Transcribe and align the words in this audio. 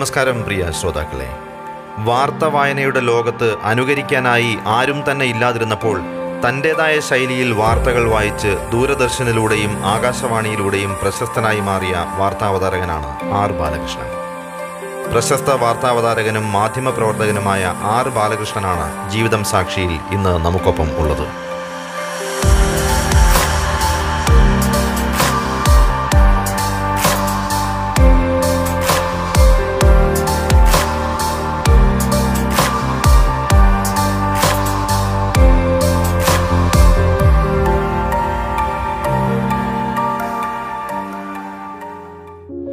നമസ്കാരം 0.00 0.38
പ്രിയ 0.44 0.62
ശ്രോതാക്കളെ. 0.70 1.26
വാർത്ത 2.04 2.44
വായനയുടെ 2.44 3.00
ലോകത്ത് 3.00 3.48
അനുകരിക്കാനായി 3.70 4.52
ആരും 4.76 5.00
തന്നെ 5.08 5.26
ഇല്ലാതിരുന്നപ്പോൾ 5.32 5.96
തന്റെതായ 6.44 7.00
ശൈലിയിൽ 7.08 7.52
വാർത്തകൾ 7.58 8.04
വായിച്ച് 8.12 8.52
ദൂരദർശനിലൂടെയും 8.72 9.72
ആകാശവാണിയിലൂടെയും 9.94 10.92
പ്രശസ്തനായി 11.02 11.60
മാറിയ 11.60 12.06
വാർത്താവതാരകനാണ് 12.20 13.10
ആർ 13.40 13.52
ബാലകൃഷ്ണൻ. 13.60 14.08
പ്രശസ്ത 15.12 15.50
വാർത്താവതാരകനും 15.64 16.52
മാധ്യമപ്രവർത്തകനുമായ 16.52 17.74
ആർ 17.96 18.08
ബാലകൃഷ്ണനാണ് 18.08 19.10
ജീവിതം 19.10 19.44
സാക്ഷിയിൽ 19.44 19.94
ഇന്ന് 20.16 20.34
നമുക്കൊപ്പം 20.46 20.90
ഉള്ളത്. 21.02 21.26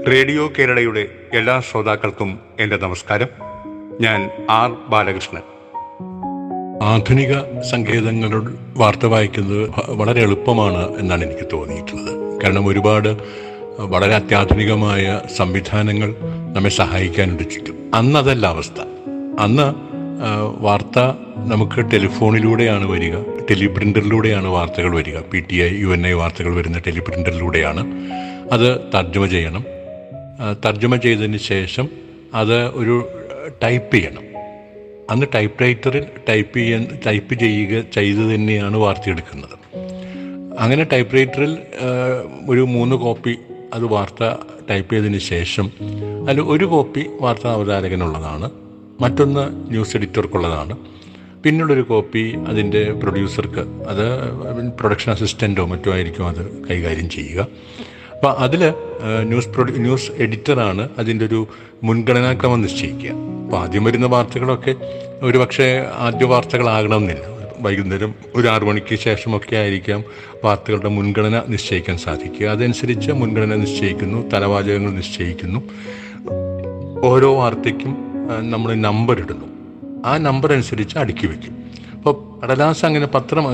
റേഡിയോ 0.08 0.52
കേരളയുടെ 0.60 1.08
എല്ലാ 1.34 1.60
ശ്രോതാക്കൾക്കും 1.60 2.40
എന്റെ 2.60 2.78
നമസ്കാരം. 2.78 3.28
ഞാൻ 4.02 4.30
ആർ 4.50 4.72
ബാലകൃഷ്ണൻ. 4.90 5.42
ആധുനിക 6.84 7.62
സങ്കേതങ്ങളുടെ 7.72 8.54
വാർത്ത 8.78 9.06
വായിക്കുന്നത് 9.06 9.70
വളരെ 9.90 10.22
എളുപ്പമാണ് 10.22 10.98
എന്നാണ് 10.98 11.24
എനിക്ക് 11.24 11.48
തോന്നിയിട്ടുള്ളത്. 11.54 12.42
കാരണം 12.42 12.66
ഒരുപാട് 12.66 13.18
വളരെ 13.80 14.16
അത്യാധുനികമായ 14.16 15.22
സംവിധാനങ്ങൾ 15.38 16.16
നമ്മെ 16.54 16.70
സഹായിക്കാനുണ്ട് 16.70 17.44
ചുറ്റും. 17.44 17.92
അന്ന് 17.94 18.20
അതല്ല 18.20 18.48
അവസ്ഥ. 18.48 18.82
അന്ന് 19.40 19.74
വാർത്ത 20.64 21.00
നമുക്ക് 21.36 21.92
ടെലിഫോണിലൂടെയാണ് 21.92 22.92
വരിക 22.92 23.16
ടെലിപ്രിന്ററിലൂടെയാണ് 23.50 24.48
വാർത്തകൾ 24.48 24.96
വരിക. 24.96 25.20
P 25.20 25.46
T 25.52 25.56
I 25.56 25.82
U 25.82 25.88
N 25.88 26.08
I 26.08 26.12
വാർത്തകൾ 26.12 26.56
വരുന്ന 26.56 26.80
ടെലിപ്രിന്ററിലൂടെയാണ് 26.80 27.88
അത് 28.52 28.82
തർജമ 28.96 29.26
ചെയ്യണം. 29.26 29.77
തർജമ 30.66 30.96
ചെയ്തതിന് 30.96 31.38
ശേഷം 31.38 31.90
അത് 32.34 32.58
ഒരു 32.68 32.96
ടൈപ്പ് 33.64 33.96
ചെയ്യണം. 33.96 34.24
അന്ന് 35.10 35.26
ടൈപ്പ് 35.36 35.62
റൈറ്ററിൽ 35.62 36.06
ടൈപ്പ് 36.30 36.58
ചെയ്യാൻ 36.58 37.00
ടൈപ്പ് 37.06 37.34
ചെയ്യുക 37.34 37.84
ചെയ്ത് 37.96 38.36
തന്നെയാണ് 38.36 38.78
വാർത്തയെടുക്കുന്നത്. 38.78 39.56
അങ്ങനെ 40.60 40.84
ടൈപ്പ് 40.84 41.14
റൈറ്ററിൽ 41.16 41.58
ഒരു 42.50 42.62
മൂന്ന് 42.62 42.96
കോപ്പി 42.96 43.38
അത് 43.74 43.86
വാർത്ത 43.86 44.24
ടൈപ്പ് 44.70 44.94
ചെയ്തതിന് 44.94 45.18
ശേഷം 45.18 45.72
അതിൽ 46.30 46.42
ഒരു 46.42 46.66
കോപ്പി 46.66 47.08
വാർത്താ 47.22 47.54
അവതാരകനുള്ളതാണ് 47.54 48.52
മറ്റൊന്ന് 49.02 49.44
ന്യൂസ് 49.72 49.98
എഡിറ്റർക്കുള്ളതാണ്. 49.98 50.78
പിന്നുള്ളൊരു 51.44 51.82
കോപ്പി 51.82 52.36
അതിന്റെ 52.48 52.92
പ്രൊഡ്യൂസർക്ക് 52.92 53.60
അത് 53.60 54.06
പ്രൊഡക്ഷൻ 54.80 55.12
അസിസ്റ്റന്റോ 55.12 55.66
മറ്റോ 55.66 55.94
ആയിരിക്കും 55.94 56.28
അത് 56.28 56.68
കൈകാര്യം 56.70 57.10
ചെയ്യുക. 57.10 57.48
അപ്പോൾ 58.18 58.34
അതിൽ 58.46 58.62
ന്യൂസ് 59.32 59.48
പ്രൊഡ്യൂ 59.48 59.76
ന്യൂസ് 59.78 60.12
എഡിറ്ററാണ് 60.12 60.90
അതിന്റെ 60.98 61.26
ഒരു 61.26 61.48
മുൻഗണനാക്രമം 61.84 62.62
നിശ്ചയിക്കുക. 62.62 63.10
അപ്പോൾ 63.44 63.58
ആദ്യം 63.58 63.84
വരുന്ന 63.84 64.06
വാർത്തകളൊക്കെ 64.06 64.74
ഒരു 65.22 65.38
പക്ഷേ 65.38 65.68
ആദ്യ 66.06 66.26
വാർത്തകളാകണമെന്നില്ല. 66.26 67.26
വൈകുന്നേരം 67.60 68.12
ഒരു 68.36 68.48
ആറു 68.48 68.66
മണിക്ക് 68.66 68.96
ശേഷമൊക്കെ 69.00 69.56
ആയിരിക്കാം 69.56 70.04
വാർത്തകളുടെ 70.44 70.90
മുൻഗണന 70.90 71.44
നിശ്ചയിക്കാൻ 71.48 71.98
സാധിക്കുക. 71.98 72.48
അതനുസരിച്ച് 72.48 73.12
മുൻഗണന 73.12 73.56
നിശ്ചയിക്കുന്നു 73.56 74.30
തലവാചകങ്ങൾ 74.34 74.92
നിശ്ചയിക്കുന്നു. 74.92 75.60
ഓരോ 77.06 77.30
വാർത്തയ്ക്കും 77.40 77.94
നമ്മൾ 78.52 78.74
നമ്പർ 78.88 79.18
ഇടുന്നു. 79.20 79.48
ആ 80.06 80.18
നമ്പർ 80.18 80.54
അനുസരിച്ച് 80.54 80.98
അടുക്കി 80.98 81.28
അപ്പോൾ 81.28 81.67
കടലാസ് 82.44 82.86
അങ്ങനെ 82.86 83.08
പത്രം 83.08 83.46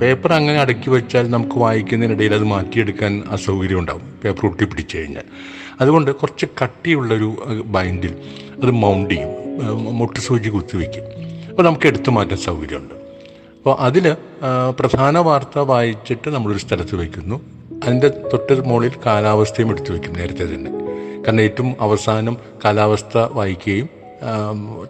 പേപ്പർ 0.00 0.32
അങ്ങനെ 0.32 0.58
അടക്കി 0.60 0.90
വെച്ചാൽ 0.90 1.30
നമുക്ക് 1.30 1.56
വായിക്കുന്നതിനിടയിൽ 1.58 2.34
അത് 2.34 2.44
മാറ്റിയെടുക്കാൻ 2.44 3.22
അസൗകര്യം 3.30 3.78
ഉണ്ടാവും. 3.78 4.04
പേപ്പർ 4.24 4.46
ഒട്ടി 4.46 4.64
പിടിച്ചു 4.64 4.98
കഴിഞ്ഞാൽ. 4.98 5.26
അതുകൊണ്ട് 5.80 6.10
കുറച്ച് 6.20 6.46
കട്ടിയുള്ളൊരു 6.62 7.30
ബൈൻഡിൽ 7.66 8.14
അത് 8.62 8.70
മൗണ്ട് 8.84 9.14
ചെയ്യും. 9.14 9.32
സൂചി 10.20 10.48
കുത്തിവെക്കും 10.48 11.04
അപ്പോൾ 11.48 11.62
നമുക്ക് 11.62 11.86
എടുത്തു 11.86 12.10
മാറ്റാൻ 12.10 12.38
സൗകര്യമുണ്ട്. 12.38 12.94
അപ്പോൾ 13.58 13.76
അതിൽ 13.80 14.06
പ്രധാന 14.80 15.18
വാർത്ത 15.18 15.58
വായിച്ചിട്ട് 15.58 16.28
നമ്മളൊരു 16.30 16.58
സ്ഥലത്ത് 16.58 16.96
വയ്ക്കുന്നു 16.96 17.36
അതിന്റെ 17.84 18.08
തൊട്ട് 18.32 18.54
മുകളിൽ 18.68 18.94
കാലാവസ്ഥയും 19.06 19.70
എടുത്തു 19.70 19.90
വയ്ക്കും 19.92 20.12
നേരത്തെ 20.12 20.44
തന്നെ. 20.44 20.70
കാരണം 21.24 21.40
ഏറ്റവും 21.40 21.70
അവസാനം 21.80 22.36
കാലാവസ്ഥ 22.64 23.18
വായിക്കുകയും 23.38 23.88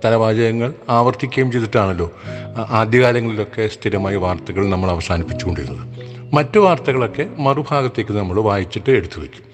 തലവാചകങ്ങൾ 0.05 0.75
ആവർത്തിക്കുകയും 0.89 1.53
ചെയ്തിട്ടാണല്ലോ 1.53 2.13
ആദ്യകാലങ്ങളിലൊക്കെ 2.57 3.69
സ്ഥിരമായി 3.69 4.17
വാർത്തകൾ 4.17 4.69
നമ്മൾ 4.69 4.91
അവസാനിപ്പിച്ചുകൊണ്ടിരുന്നത്. 4.91 5.87
മറ്റു 6.35 6.59
വാർത്തകളൊക്കെ 6.59 7.27
മറുഭാഗത്തേക്ക് 7.39 8.13
നമ്മൾ 8.13 8.41
വായിച്ചിട്ട് 8.41 8.91
എടുത്തു 8.91 9.21
വയ്ക്കും. 9.21 9.45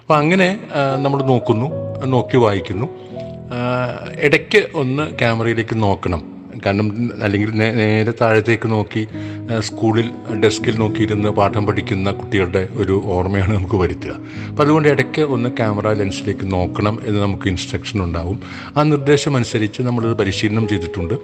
അപ്പം 0.00 0.16
അങ്ങനെ 0.16 0.60
നമ്മൾ 1.02 1.22
നോക്കുന്നു 1.22 2.00
നോക്കി 2.04 2.36
വായിക്കുന്നു. 2.36 2.86
ഇടയ്ക്ക് 4.20 4.66
ഒന്ന് 4.74 5.18
ക്യാമറയിലേക്ക് 5.18 5.82
നോക്കണം. 5.82 6.33
കാരണം 6.66 7.10
അല്ലെങ്കിൽ 7.22 7.50
നേരെ 7.50 8.12
താഴത്തേക്ക് 8.20 8.68
നോക്കി 8.70 9.06
സ്കൂളിൽ 9.58 10.10
ഡെസ്കിൽ 10.40 10.78
നോക്കിയിരുന്ന് 10.78 11.28
പാഠം 11.28 11.66
പഠിക്കുന്ന 11.66 12.10
കുട്ടികളുടെ 12.10 12.68
ഒരു 12.72 13.02
ഓർമ്മയാണ് 13.04 13.54
നമുക്ക് 13.56 13.74
വരുത്തുക. 13.74 14.14
അപ്പം 14.48 14.62
അതുകൊണ്ട് 14.64 14.88
ഇടയ്ക്ക് 14.88 15.22
ഒന്ന് 15.22 15.50
ക്യാമറ 15.50 15.92
ലെൻസിലേക്ക് 15.92 16.52
നോക്കണം 16.52 16.98
എന്ന് 17.04 17.20
നമുക്ക് 17.20 17.48
ഇൻസ്ട്രക്ഷൻ 17.48 18.04
ഉണ്ടാവും. 18.04 18.40
ആ 18.76 18.82
നിർദ്ദേശം 18.82 19.36
അനുസരിച്ച് 19.36 19.82
നമ്മളത് 19.82 20.16
പരിശീലനം 20.18 20.68
ചെയ്തിട്ടുണ്ട്. 20.68 21.14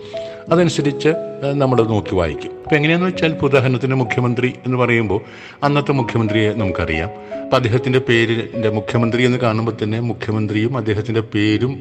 അതനുസരിച്ച് 0.52 1.08
നമ്മൾ 1.54 1.82
നോക്കി 1.82 2.14
വായിക്കും. 2.14 2.50
ഇപ്പം 2.50 2.76
എങ്ങനെയാണെന്ന് 2.76 3.10
വെച്ചാൽ 3.10 3.36
ഉദാഹരണത്തിന് 3.42 3.94
മുഖ്യമന്ത്രി 3.94 4.52
എന്ന് 4.66 4.78
പറയുമ്പോൾ 4.78 5.20
അന്നത്തെ 5.62 5.92
മുഖ്യമന്ത്രിയെ 5.92 6.52
നമുക്കറിയാം. 6.52 7.10
അപ്പം 7.42 7.56
അദ്ദേഹത്തിന്റെ 7.56 7.98
പേരിന്റെ 7.98 8.70
മുഖ്യമന്ത്രി 8.70 9.22
എന്ന് 9.22 9.38
കാണുമ്പോൾ 9.38 9.72
തന്നെ 9.82 10.00
മുഖ്യമന്ത്രിയും 10.00 10.76
അദ്ദേഹത്തിന്റെ 10.76 11.20
പേരും 11.20 11.72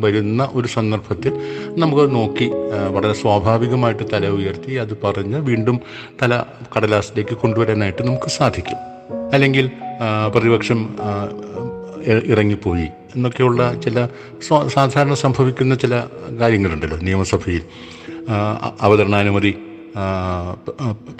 വരുന്ന 0.00 0.48
ഒരു 0.52 0.68
സന്ദർഭത്തിൽ 0.68 1.32
നമുക്ക് 1.78 2.14
നോക്കി 2.14 2.50
വളരെ 2.96 3.14
സ്വാഭാവികമായിട്ട് 3.22 4.04
തല 4.12 4.26
ഉയർത്തി 4.38 4.72
അത് 4.84 4.94
പറഞ്ഞ് 5.04 5.38
വീണ്ടും 5.50 5.78
തല 6.22 6.32
കടലാസിലേക്ക് 6.74 7.34
കൊണ്ടുവരാനായിട്ട് 7.42 8.02
നമുക്ക് 8.06 8.30
സാധിക്കും. 8.38 8.80
അല്ലെങ്കിൽ 9.34 9.66
പ്രതിപക്ഷം 10.34 10.80
ഇറങ്ങിപ്പോയി 12.26 12.88
എന്നൊക്കെയുള്ള 13.16 13.62
ചില 13.84 14.08
സാധാരണ 14.66 15.14
സംഭവിക്കുന്ന 15.14 15.74
ചില 15.84 15.94
കാര്യങ്ങളുണ്ടല്ലോ 16.40 16.98
നിയമസഭയിൽ. 17.08 17.62
അവതരണാനുമതി 18.80 19.52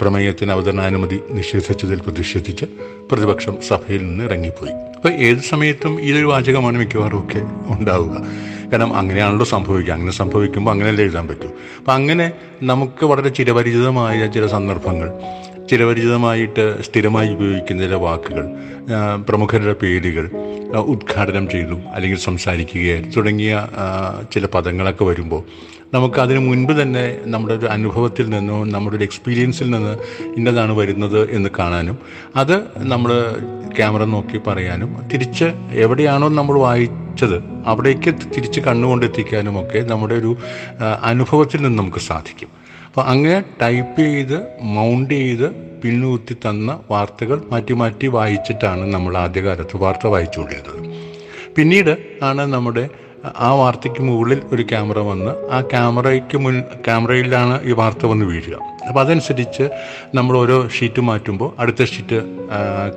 പ്രമേയത്തിന് 0.01 0.51
അവതരണാനുമതി 0.51 1.19
നിഷേധിച്ചതിൽ 1.37 1.99
പ്രതിഷേധിച്ച് 1.99 2.65
പ്രതിപക്ഷം 3.11 3.55
സഭയിൽ 3.67 4.01
നിന്ന് 4.07 4.23
ഇറങ്ങിപ്പോയി. 4.23 4.73
അപ്പോൾ 4.95 5.11
ഏത് 5.27 5.41
സമയത്തും 5.49 5.93
ഈ 6.01 6.11
ഒരു 6.19 6.27
വാചകമാണ് 6.31 6.77
മിക്കവാറും 6.77 7.19
ഒക്കെ 7.23 7.41
ഉണ്ടാവുക. 7.73 8.15
കാരണം 8.71 8.93
അങ്ങനെയാണല്ലോ 8.97 9.45
സംഭവിക്കുക. 9.45 9.93
അങ്ങനെ 9.93 10.11
സംഭവിക്കുമ്പോൾ 10.11 10.71
അങ്ങനെയല്ലേ 10.71 11.03
എഴുതാൻ 11.03 11.27
പറ്റൂ. 11.27 11.49
അപ്പം 11.79 11.93
അങ്ങനെ 11.93 12.31
നമുക്ക് 12.63 13.05
വളരെ 13.05 13.29
ചിരപരിചിതമായ 13.29 14.27
ചില 14.35 14.47
സന്ദർഭങ്ങൾ 14.47 15.09
ചിരപരിചിതമായിട്ട് 15.69 16.63
സ്ഥിരമായി 16.81 17.29
ഉപയോഗിക്കുന്ന 17.33 17.81
ചില 17.85 17.95
വാക്കുകൾ 17.95 18.45
പ്രമുഖരുടെ 19.29 19.73
പേരുകൾ 19.81 20.25
ഉദ്ഘാടനം 20.93 21.45
ചെയ്തു 21.49 21.75
അല്ലെങ്കിൽ 21.95 22.19
സംസാരിക്കുകയായിരുന്നു. 22.19 23.15
തുടങ്ങിയ 23.15 23.53
ചില 24.33 24.45
പദങ്ങളൊക്കെ 24.45 25.03
വരുമ്പോൾ 25.03 25.41
നമുക്ക് 25.93 26.19
അതിനു 26.23 26.39
മുൻപ് 26.39 26.71
തന്നെ 26.81 27.03
നമ്മുടെ 27.33 27.53
ഒരു 27.53 27.67
അനുഭവത്തിൽ 27.75 28.25
നിന്നോ 28.29 28.57
നമ്മുടെ 28.73 28.95
ഒരു 28.97 29.03
എക്സ്പീരിയൻസിൽ 29.03 29.67
നിന്ന് 29.75 29.93
ഇന്നതാണ് 30.37 30.73
വരുന്നത് 30.79 31.19
എന്ന് 31.37 31.49
കാണാനും 31.59 31.97
അത് 32.41 32.55
നമ്മൾ 32.93 33.11
ക്യാമറ 33.77 34.03
നോക്കി 34.15 34.37
പറയാനും 34.47 34.89
തിരിച്ച് 35.11 35.47
എവിടെയാണോ 35.85 36.29
നമ്മൾ 36.39 36.55
വായിച്ചത് 36.67 37.37
അവിടേക്ക് 37.71 38.11
തിരിച്ച് 38.35 38.59
കണ്ണുകൊണ്ടെത്തിക്കാനും 38.67 39.55
ഒക്കെ 39.61 39.79
നമ്മുടെ 39.91 40.15
ഒരു 40.21 40.31
അനുഭവത്തിൽ 41.11 41.61
നിന്ന് 41.61 41.79
നമുക്ക് 41.81 42.03
സാധിക്കും. 42.09 42.51
അപ്പോൾ 42.87 43.03
അങ്ങനെ 43.13 43.39
ടൈപ്പ് 43.61 44.01
ചെയ്ത് 44.01 44.37
മൗണ്ട് 44.75 45.13
ചെയ്ത് 45.13 45.47
പിന്നുകുത്തി 45.81 46.35
തന്ന 46.45 46.79
വാർത്തകൾ 46.91 47.37
മാറ്റി 47.51 47.73
മാറ്റി 47.81 48.07
വായിച്ചിട്ടാണ് 48.07 48.85
നമ്മൾ 48.93 49.13
ആദ്യകാലത്ത് 49.17 49.77
വാർത്ത 49.83 50.07
വായിച്ചുകൊണ്ടിരുന്നത്. 50.13 50.79
പിന്നീട് 51.57 51.93
ആണ് 52.29 52.43
നമ്മുടെ 52.53 52.85
ആ 53.37 53.53
വാർത്തയ്ക്ക് 53.53 54.01
മുകളിൽ 54.01 54.41
ഒരു 54.51 54.61
ക്യാമറ 54.61 54.99
വന്ന് 54.99 55.31
ആ 55.51 55.61
ക്യാമറയ്ക്ക് 55.61 56.37
മുൻ 56.37 56.61
ക്യാമറയിലാണ് 56.85 57.63
ഈ 57.63 57.71
വാർത്ത 57.71 58.05
വന്ന് 58.05 58.25
വീഴുക. 58.25 58.57
അപ്പോൾ 58.87 58.99
അതനുസരിച്ച് 58.99 59.69
നമ്മൾ 60.15 60.37
ഓരോ 60.37 60.69
ഷീറ്റ് 60.69 61.01
മാറ്റുമ്പോൾ 61.01 61.61
അടുത്ത 61.61 61.83
ഷീറ്റ് 61.83 62.19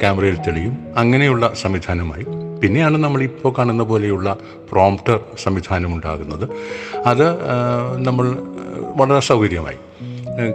ക്യാമറയിൽ 0.01 0.37
തെളിയും. 0.37 0.79
അങ്ങനെയുള്ള 0.97 1.53
സംവിധാനമായി. 1.55 2.25
പിന്നെയാണ് 2.61 2.99
നമ്മളിപ്പോൾ 2.99 3.55
കാണുന്ന 3.59 3.83
പോലെയുള്ള 3.83 4.37
പ്രോംപ്റ്റർ 4.73 5.21
സംവിധാനം 5.43 5.95
ഉണ്ടാകുന്നത് 5.95 6.49
അത് 7.07 7.27
നമ്മൾ 7.97 8.37
വളരെ 8.97 9.21
സൗകര്യമായി. 9.21 9.77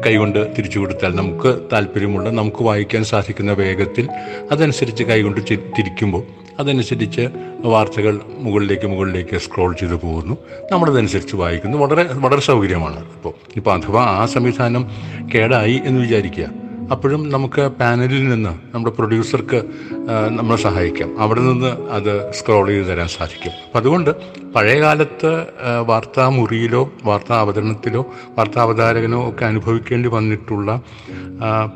കൈകൊണ്ട് 0.06 0.54
തിരിച്ചു 0.58 0.80
കൊടുത്താൽ 0.80 1.16
നമുക്ക് 1.16 1.60
താല്പര്യമുള്ള 1.74 2.30
നമുക്ക് 2.30 2.64
വായിക്കാൻ 2.64 3.04
സാധിക്കുന്ന 3.04 3.52
വേഗത്തിൽ 3.52 4.10
അതനുസരിച്ച് 4.52 5.04
കൈകൊണ്ട് 5.04 5.42
തിരിക്കുമ്പോൾ 5.52 6.24
അതനുസരിച്ച് 6.60 7.30
വാർത്തകൾ 7.64 8.20
മുകളിലേക്ക് 8.38 8.88
മുകളിലേക്ക് 8.88 9.38
സ്ക്രോൾ 9.38 9.74
ചെയ്ത് 9.74 9.96
പോകുന്നു. 9.96 10.36
നമ്മളതനുസരിച്ച് 10.72 11.36
വായിക്കുന്നു. 11.36 11.78
വളരെ 11.78 12.04
വളരെ 12.04 12.42
സൗകര്യമാണ് 12.42 13.00
ഇപ്പോൾ 13.00 13.34
ഇപ്പോൾ 13.56 13.74
അഥവാ 13.78 14.04
ആ 14.04 14.26
സംവിധാനം 14.26 14.86
കേടായി 15.34 15.82
എന്ന് 15.86 16.02
വിചാരിക്കുക. 16.02 16.48
അപ്പോഴും 16.92 17.22
നമുക്ക് 17.30 17.62
പാനലിൽ 17.80 18.24
നിന്ന് 18.30 18.50
നമ്മുടെ 18.76 18.96
പ്രൊഡ്യൂസർക്ക് 18.96 19.62
നമ്മളെ 20.30 20.58
സഹായിക്കാം. 20.58 21.20
അവിടെ 21.22 21.42
നിന്ന് 21.42 21.72
അത് 21.92 22.32
സ്ക്രോൾ 22.32 22.68
ചെയ്ത് 22.68 22.88
തരാൻ 22.88 23.08
സാധിക്കും. 23.08 23.52
അപ്പം 23.66 23.80
അതുകൊണ്ട് 23.80 24.12
പഴയകാലത്ത് 24.56 25.32
വാർത്താ 25.86 26.30
മുറിയിലോ 26.30 26.84
വാർത്താ 27.04 27.36
അവതരണത്തിലോ 27.40 28.02
വാർത്താ 28.38 28.62
അവതാരകനോ 28.62 29.30
ഒക്കെ 29.30 29.46
അനുഭവിക്കേണ്ടി 29.46 30.10
വന്നിട്ടുള്ള 30.10 30.82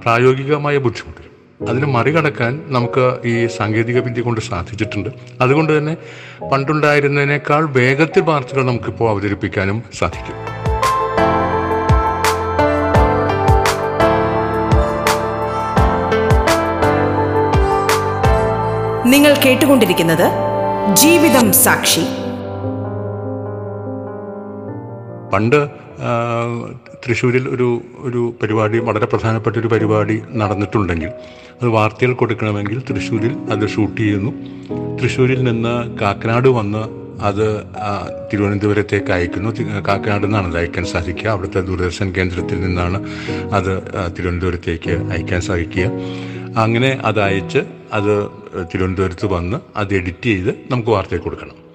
പ്രായോഗികമായ 0.01 0.77
ബുദ്ധിമുട്ടുകൾ 0.77 1.28
അതിനെ 1.67 1.87
മറികടക്കാൻ 1.87 2.63
നമുക്ക് 2.67 3.27
ഈ 3.27 3.47
സാങ്കേതിക 3.47 3.99
വിദ്യ 3.99 4.21
കൊണ്ട് 4.21 4.41
സാധിച്ചിട്ടുണ്ട്. 4.41 5.09
അതുകൊണ്ട് 5.41 5.77
തന്നെ 5.77 5.97
പണ്ടുണ്ടായിരുന്നതിനേക്കാൾ 6.51 7.69
വേഗത്തിൽ 7.69 8.21
വാർത്തകൾ 8.21 8.63
നമുക്കിപ്പോൾ 8.63 9.09
അവതരിപ്പിക്കാനും 9.09 9.83
സാധിക്കും. 9.97 10.37
നിങ്ങൾ 19.09 19.33
കേട്ടുകൊണ്ടിരിക്കുന്നത് 19.45 20.31
ജീവിതം 20.95 21.53
സാക്ഷി. 21.53 22.05
പണ്ട് 25.33 25.78
തൃശ്ശൂരിൽ 27.05 27.49
ഒരു 27.49 27.81
ഒരു 27.97 28.35
പരിപാടി 28.41 28.77
വളരെ 28.77 29.05
പ്രധാനപ്പെട്ട 29.05 29.57
ഒരു 29.57 29.67
പരിപാടി 29.67 30.21
നടന്നിട്ടുണ്ടെങ്കിൽ 30.31 31.11
അത് 31.61 31.67
വാർത്തകൾ 31.67 32.13
കൊടുക്കണമെങ്കിൽ 32.13 32.79
തൃശ്ശൂരിൽ 32.89 33.33
അത് 33.51 33.69
ഷൂട്ട് 33.69 34.01
ചെയ്യുന്നു. 34.01 34.31
തൃശ്ശൂരിൽ 35.01 35.43
നിന്ന് 35.43 35.99
കാക്കനാട് 35.99 36.47
വന്ന് 36.47 36.99
അത് 37.21 37.63
തിരുവനന്തപുരത്തേക്ക് 38.33 39.11
അയക്കുന്നു. 39.11 39.49
കാക്കനാട് 39.87 40.25
നിന്നാണ് 40.25 40.47
അത് 40.47 40.57
അയക്കാൻ 40.57 40.85
സാധിക്കുക. 40.85 41.29
അവിടുത്തെ 41.29 41.61
ദൂരദർശൻ 41.61 42.11
കേന്ദ്രത്തിൽ 42.17 42.61
നിന്നാണ് 42.61 42.99
അത് 43.53 43.81
തിരുവനന്തപുരത്തേക്ക് 44.17 44.91
അയക്കാൻ 44.91 45.41
സാധിക്കുക. 45.41 45.91
അങ്ങനെ 46.57 47.01
അത് 47.05 47.21
അയച്ച് 47.21 47.59
അത് 47.93 48.13
തിരുവനന്തപുരത്ത് 48.73 49.25
വന്ന് 49.25 49.57
അത് 49.75 49.93
എഡിറ്റ് 49.93 50.23
ചെയ്ത് 50.23 50.49
നമുക്ക് 50.71 50.89
വാർത്തയിൽ 50.89 51.19
കൊടുക്കണം. 51.19 51.68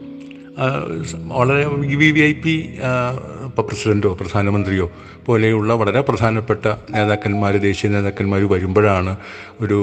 വളരെ 1.26 1.64
വി 2.00 2.10
വി 2.12 2.20
ഐ 2.20 2.32
പി 2.32 2.54
ഇപ്പോൾ 3.44 3.62
പ്രസിഡന്റോ 3.62 4.14
പ്രധാനമന്ത്രിയോ 4.20 4.90
പോലെയുള്ള 5.26 5.74
വളരെ 5.74 6.00
പ്രധാനപ്പെട്ട 6.00 6.66
നേതാക്കന്മാർ 6.66 7.56
ദേശീയ 7.56 7.90
നേതാക്കന്മാർ 7.90 8.42
വരുമ്പോഴാണ് 8.44 9.16
ഒരു 9.60 9.78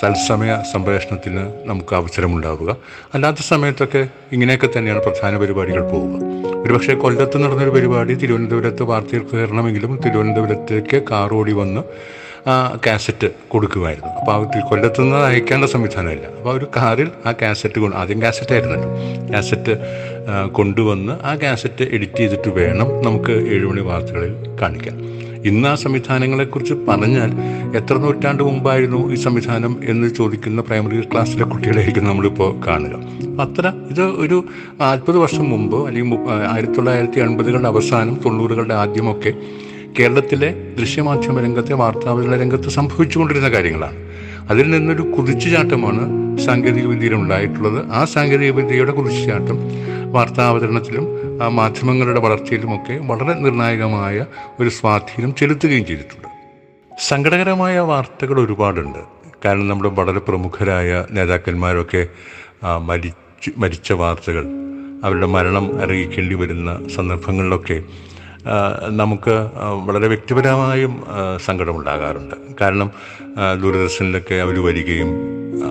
സൽസമയ 0.00 0.62
സംപ്രേഷണത്തിന് 0.72 1.68
നമുക്ക് 1.68 1.94
അവസരമുണ്ടാവുക. 1.94 2.76
അല്ലാത്ത 3.14 3.36
സമയത്തൊക്കെ 3.36 4.08
ഇങ്ങനെയൊക്കെ 4.32 4.68
തന്നെയാണ് 4.78 5.02
പ്രധാന 5.02 5.36
പരിപാടികൾ 5.36 5.82
പോവുക. 5.82 6.14
ഒരുപക്ഷെ 6.64 6.94
കൊല്ലത്ത് 6.94 7.44
നടന്നൊരു 7.44 7.70
പരിപാടി 7.70 8.14
തിരുവനന്തപുരത്ത് 8.14 8.82
വാർത്തയിൽ 8.82 9.22
കയറണമെങ്കിലും 9.22 10.00
തിരുവനന്തപുരത്തേക്ക് 10.04 11.02
കാർ 11.10 11.34
ഓടി 11.34 11.52
വന്ന് 11.52 11.82
കാസറ്റ് 12.86 13.30
കൊടുക്കുമായിരുന്നു. 13.48 14.08
അപ്പോൾ 14.08 14.32
അവർ 14.32 14.46
കൊല്ലത്തുനിന്ന് 14.70 15.16
അയക്കേണ്ട 15.16 15.64
സംവിധാനമില്ല. 15.64 16.26
അപ്പോൾ 16.26 16.58
ഒരു 16.58 16.66
കാറിൽ 16.76 17.08
ആ 17.26 17.32
കാസറ്റ് 17.32 17.78
കൊണ്ട് 17.78 17.96
ആദ്യം 17.96 18.22
കാസറ്റ് 18.22 18.52
ആയിരുന്നല്ലോ. 18.52 18.88
കാസറ്റ് 19.32 19.74
കൊണ്ടുവന്ന് 20.52 21.12
ആ 21.24 21.34
കാസറ്റ് 21.34 21.84
എഡിറ്റ് 21.84 22.16
ചെയ്തിട്ട് 22.16 22.48
വേണം 22.48 23.02
നമുക്ക് 23.02 23.32
ഏഴുമണി 23.32 23.80
വാർത്തകളിൽ 23.80 24.34
കാണിക്കാൻ. 24.62 24.96
ഇന്ന് 25.44 25.68
ആ 25.68 25.74
സംവിധാനങ്ങളെക്കുറിച്ച് 25.74 26.74
പറഞ്ഞാൽ 26.88 27.30
എത്ര 27.76 27.94
നൂറ്റാണ്ട് 27.94 28.42
മുമ്പായിരുന്നു 28.42 29.12
ഈ 29.12 29.14
സംവിധാനം 29.14 29.80
എന്ന് 29.84 30.14
ചോദിക്കുന്ന 30.14 30.62
പ്രൈമറി 30.62 31.00
ക്ലാസ്സിലെ 31.00 31.44
കുട്ടികളായിരിക്കും 31.44 32.04
നമ്മളിപ്പോൾ 32.04 32.66
കാണുക. 32.66 32.94
അത്ര 33.40 33.72
ഇത് 33.90 34.02
ഒരു 34.02 34.44
നാൽപ്പത് 34.80 35.18
വർഷം 35.18 35.50
മുമ്പ് 35.50 35.88
അല്ലെങ്കിൽ 35.88 36.18
ആയിരത്തി 36.52 36.72
തൊള്ളായിരത്തി 36.72 37.20
എൺപതുകളുടെ 37.20 37.68
അവസാനം 37.68 38.20
തൊണ്ണൂറുകളുടെ 38.24 38.74
ആദ്യമൊക്കെ 38.74 39.32
കേരളത്തിലെ 39.98 40.48
ദൃശ്യമാധ്യമ 40.78 41.40
രംഗത്തെ 41.44 41.74
വാർത്താവിതരണ 41.74 42.34
രംഗത്ത് 42.40 42.68
സംഭവിച്ചുകൊണ്ടിരുന്ന 42.68 43.48
കാര്യങ്ങളാണ്. 43.50 43.96
അതിൽ 44.50 44.70
നിന്നൊരു 44.70 45.02
കുതിച്ചുചാട്ടമാണ് 45.02 46.02
സാങ്കേതിക 46.38 46.86
വിദ്യയിൽ 46.86 47.14
ഉണ്ടായിട്ടുള്ളത്. 47.14 47.90
ആ 47.92 48.04
സാങ്കേതിക 48.04 48.50
വിദ്യയുടെ 48.50 48.92
കുതിച്ചുചാട്ടം 48.92 49.58
വാർത്താവതരണത്തിലും 50.12 51.06
മാധ്യമങ്ങളുടെ 51.56 52.20
വളർച്ചയിലും 52.20 52.70
ഒക്കെ 52.74 52.94
വളരെ 53.10 53.34
നിർണായകമായ 53.44 54.26
ഒരു 54.60 54.68
സ്വാധീനം 54.68 55.34
ചെലുത്തുകയും 55.34 55.84
ചെയ്തിട്ടുണ്ട്. 55.86 56.28
സങ്കടകരമായ 57.08 57.78
വാർത്തകൾ 57.78 58.40
ഒരുപാടുണ്ട്. 58.40 59.02
കാരണം 59.44 59.68
നമ്മുടെ 59.68 59.90
വളരെ 59.98 60.18
പ്രമുഖരായ 60.18 60.90
നേതാക്കന്മാരൊക്കെ 61.10 62.02
മരിച്ചു 62.88 63.50
മരിച്ച 63.56 63.92
വാർത്തകൾ 63.92 64.44
അവരുടെ 65.04 65.26
മരണം 65.26 65.64
അറിയിക്കേണ്ടി 65.84 66.34
വരുന്ന 66.34 66.80
സന്ദർഭങ്ങളിലൊക്കെ 66.96 67.82
നമുക്ക് 69.00 69.34
വളരെ 69.86 70.06
വ്യക്തിപരമായും 70.06 70.92
സങ്കടമുണ്ടാകാറുണ്ട്. 71.46 72.34
കാരണം 72.60 72.90
ദൂരദർശനിലൊക്കെ 73.62 74.34
അവർ 74.34 74.56
വരികയും 74.64 75.10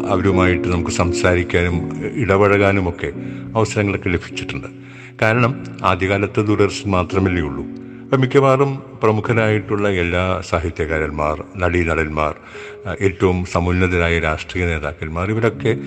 അവരുമായിട്ട് 0.09 0.67
നമുക്ക് 0.67 0.91
സംസാരിക്കാനും 0.91 1.77
ഇടപഴകാനുമൊക്കെ 2.23 3.11
അവസരങ്ങളൊക്കെ 3.55 4.09
ലഭിച്ചിട്ടുണ്ട്. 4.09 4.67
കാരണം 5.21 5.51
ആദ്യകാലത്ത് 5.83 6.47
ദൂരദർശൻ 6.47 6.89
മാത്രമല്ലേ 6.91 7.41
ഉള്ളൂ. 7.41 7.65
മിക്കവാറും 8.17 8.83
പ്രമുഖരായിട്ടുള്ള 9.03 9.89
എല്ലാ 9.89 10.41
സാഹിത്യകാരന്മാർ 10.49 11.43
നടീനടന്മാർ 11.57 12.33
ഏറ്റവും 12.99 13.45
സമുന്നതരായ 13.45 14.19
രാഷ്ട്രീയ 14.19 14.65
നേതാക്കന്മാർ 14.65 15.29
ഇവരൊക്കെ 15.31 15.77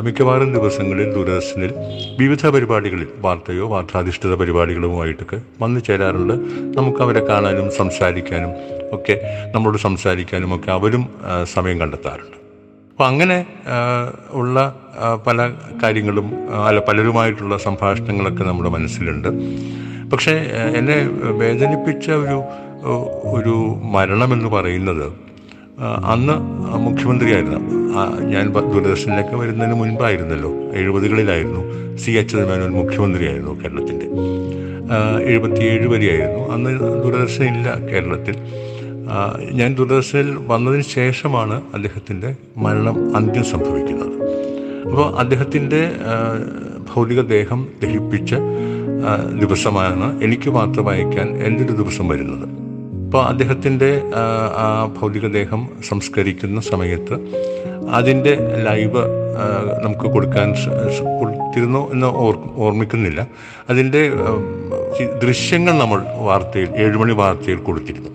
മിക്കവാറും 0.00 0.52
ദിവസങ്ങളിൽ 0.52 1.14
ദൂരദർശനിൽ 1.14 1.72
വിവിധ 2.18 2.46
പരിപാടികളിൽ 2.46 3.08
വാർത്തയോ 3.18 3.68
വാർത്താധിഷ്ഠിത 3.68 4.34
പരിപാടികളുമായിട്ടൊക്കെ 4.34 5.42
വന്നു 5.60 5.80
ചേരാറുണ്ട്. 5.80 6.34
നമുക്ക് 6.78 7.02
അവരെ 7.02 7.26
കാണാനും 7.26 7.70
സംസാരിക്കാനും 7.70 8.52
ഒക്കെ 8.92 9.16
നമ്മളോട് 9.54 9.78
സംസാരിക്കാനും 9.78 10.56
ഒക്കെ 10.56 10.72
അവരും 10.72 11.08
സമയം 11.44 11.80
കണ്ടെത്താറുണ്ട്. 11.80 12.36
അപ്പോൾ 12.90 13.06
അങ്ങനെ 13.06 13.46
ഉള്ള 14.30 14.56
പല 15.26 15.52
കാര്യങ്ങളും 15.82 16.26
അല്ല 16.66 16.80
പലരുമായിട്ടുള്ള 16.80 17.56
സംഭാഷണങ്ങളൊക്കെ 17.56 18.44
നമ്മുടെ 18.44 18.70
മനസ്സിലുണ്ട്. 18.70 19.28
പക്ഷേ 20.12 20.32
എന്നെ 20.76 20.96
വേദനിപ്പിച്ച 21.32 22.10
ഒരു 22.10 22.38
ഒരു 23.30 23.54
മരണമെന്ന് 23.94 24.48
പറയുന്നത് 24.48 25.06
അന്ന് 26.04 26.34
മുഖ്യമന്ത്രിയായിരുന്നു 26.86 27.60
ഞാൻ 28.24 28.52
ദൂരദർശനിലേക്ക് 28.52 29.36
വരുന്നതിന് 29.36 29.74
മുൻപായിരുന്നല്ലോ 29.74 30.50
എഴുപതുകളിലായിരുന്നു 30.72 31.62
സി 31.96 32.10
എച്ച് 32.10 32.36
മേനോൻ 32.36 32.72
മുഖ്യമന്ത്രിയായിരുന്നു 32.72 33.52
കേരളത്തിന്റെ. 33.62 34.06
എഴുപത്തിയേഴ് 35.24 35.86
വരെയായിരുന്നു. 35.86 36.52
അന്ന് 36.54 36.70
ദൂരദർശൻ 37.02 37.44
ഇല്ല 37.44 37.74
കേരളത്തിൽ. 37.80 38.36
ഞാൻ 39.52 39.74
ദൂരദർശനിൽ 39.74 40.38
വന്നതിന് 40.46 40.82
ശേഷമാണ് 40.82 41.62
അദ്ദേഹത്തിന്റെ 41.74 42.36
മരണം 42.56 43.16
അന്ത്യം 43.16 43.44
സംഭവിക്കുന്നത്. 43.44 44.16
അപ്പോൾ 44.84 45.06
അദ്ദേഹത്തിന്റെ 45.18 45.82
ഭൗതിക 46.94 47.20
ഭൗതികദേഹം 47.20 47.60
ദഹിപ്പിച്ച 47.82 48.34
ദിവസമാണ് 49.38 50.22
എനിക്ക് 50.22 50.50
മാത്രം 50.50 50.88
അയക്കാൻ 50.88 51.42
എന്റെ 51.42 51.64
ഒരു 51.64 51.72
ദിവസം 51.72 52.08
വരുന്നത്? 52.08 52.48
അപ്പോൾ 53.04 53.24
അദ്ദേഹത്തിന്റെ 53.24 54.02
ആ, 54.56 54.86
ഭൗതികദേഹം 55.00 55.68
സംസ്കരിക്കുന്ന 55.88 56.60
സമയത്ത് 56.60 57.18
അതിന്റെ 57.90 58.38
ലൈവ് 58.68 59.04
നമുക്ക് 59.82 60.00
കൊടുക്കാൻ 60.00 60.54
ശ്ര- 60.54 60.92
എന്ന് 61.92 62.06
ഓർ 62.06 62.38
ഓർമ്മിക്കുന്നില്ല. 62.56 63.26
അതിന്റെ 63.70 64.10
ദൃശ്യങ്ങൾ 65.24 65.78
നമ്മൾ 65.78 66.02
വാർത്തയിൽ 66.18 66.68
ഏഴുമണി 66.76 67.12
വാർത്തയിൽ 67.12 67.56
കൊടുത്തിരുന്നു. 67.56 68.10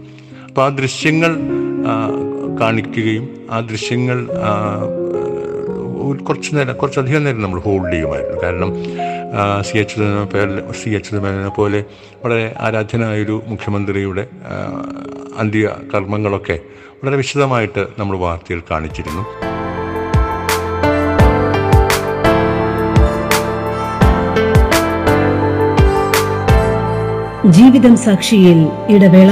അപ്പോൾ 0.47 0.65
ആ 0.65 0.67
ദൃശ്യങ്ങൾ 0.67 1.37
കാണിക്കുകയും 2.61 3.29
ആ 3.51 3.59
ദൃശ്യങ്ങൾ 3.59 4.27
കുറച്ച് 6.27 6.55
നേരം 6.55 6.77
കുറച്ചധികം 6.77 7.23
നേരം 7.23 7.41
നമ്മൾ 7.41 7.59
ഹോൾഡ് 7.59 7.93
ചെയ്യുമായിരുന്നു. 7.93 8.43
കാരണം 8.43 8.73
സി 9.61 9.77
എച്ച് 9.77 9.95
സി 10.83 10.89
അച്യുതമേനനെ 10.89 11.49
പോലെ 11.49 11.83
വളരെ 12.25 12.55
ആരാധ്യനായൊരു 12.59 13.43
മുഖ്യമന്ത്രിയുടെ 13.47 14.27
അന്ത്യ 15.37 15.69
കർമ്മങ്ങളൊക്കെ 15.93 16.59
വളരെ 16.95 17.17
വിശദമായിട്ട് 17.17 17.87
നമ്മൾ 17.99 18.17
വാർത്തയിൽ 18.17 18.61
കാണിച്ചിരുന്നു. 18.71 19.23
ജീവിതം 27.51 27.97
സാക്ഷിയിൽ 27.97 28.69
ഇടവേള. 28.89 29.31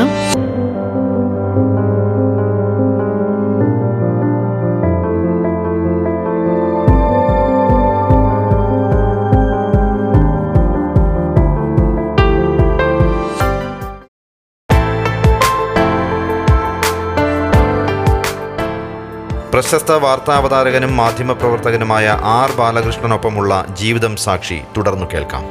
പ്രശസ്ത 19.55 19.91
വാർത്താവതാരകനും 19.91 20.97
മാധ്യമപ്രവർത്തകനുമായ 20.97 22.19
ആർ 22.23 22.51
ബാലകൃഷ്ണനൊപ്പമുള്ള 22.51 23.65
ജീവിതം 23.71 24.15
സാക്ഷി 24.15 24.61
തുടർന്നു 24.77 25.05
കേൾക്കാം. 25.13 25.43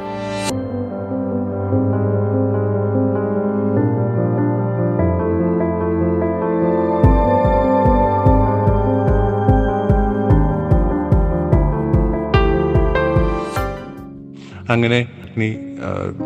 അങ്ങനെ 14.71 15.07
നീ 15.37 15.47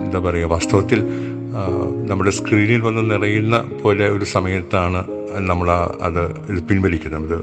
എന്താ 0.05 0.19
പറയുക 0.19 0.47
വാസ്തവത്തിൽ 0.47 0.99
നമ്മുടെ 2.05 2.31
സ്ക്രീനിൽ 2.31 2.81
വന്ന് 2.81 3.11
നിറയുന്ന 3.11 3.69
പോലെ 3.83 4.09
ഒരു 4.09 4.25
സമയത്താണ് 4.25 5.03
നമ്മൾ 5.35 5.71
അത് 6.01 6.21
പിൻവലിക്കുന്നത്. 6.61 7.37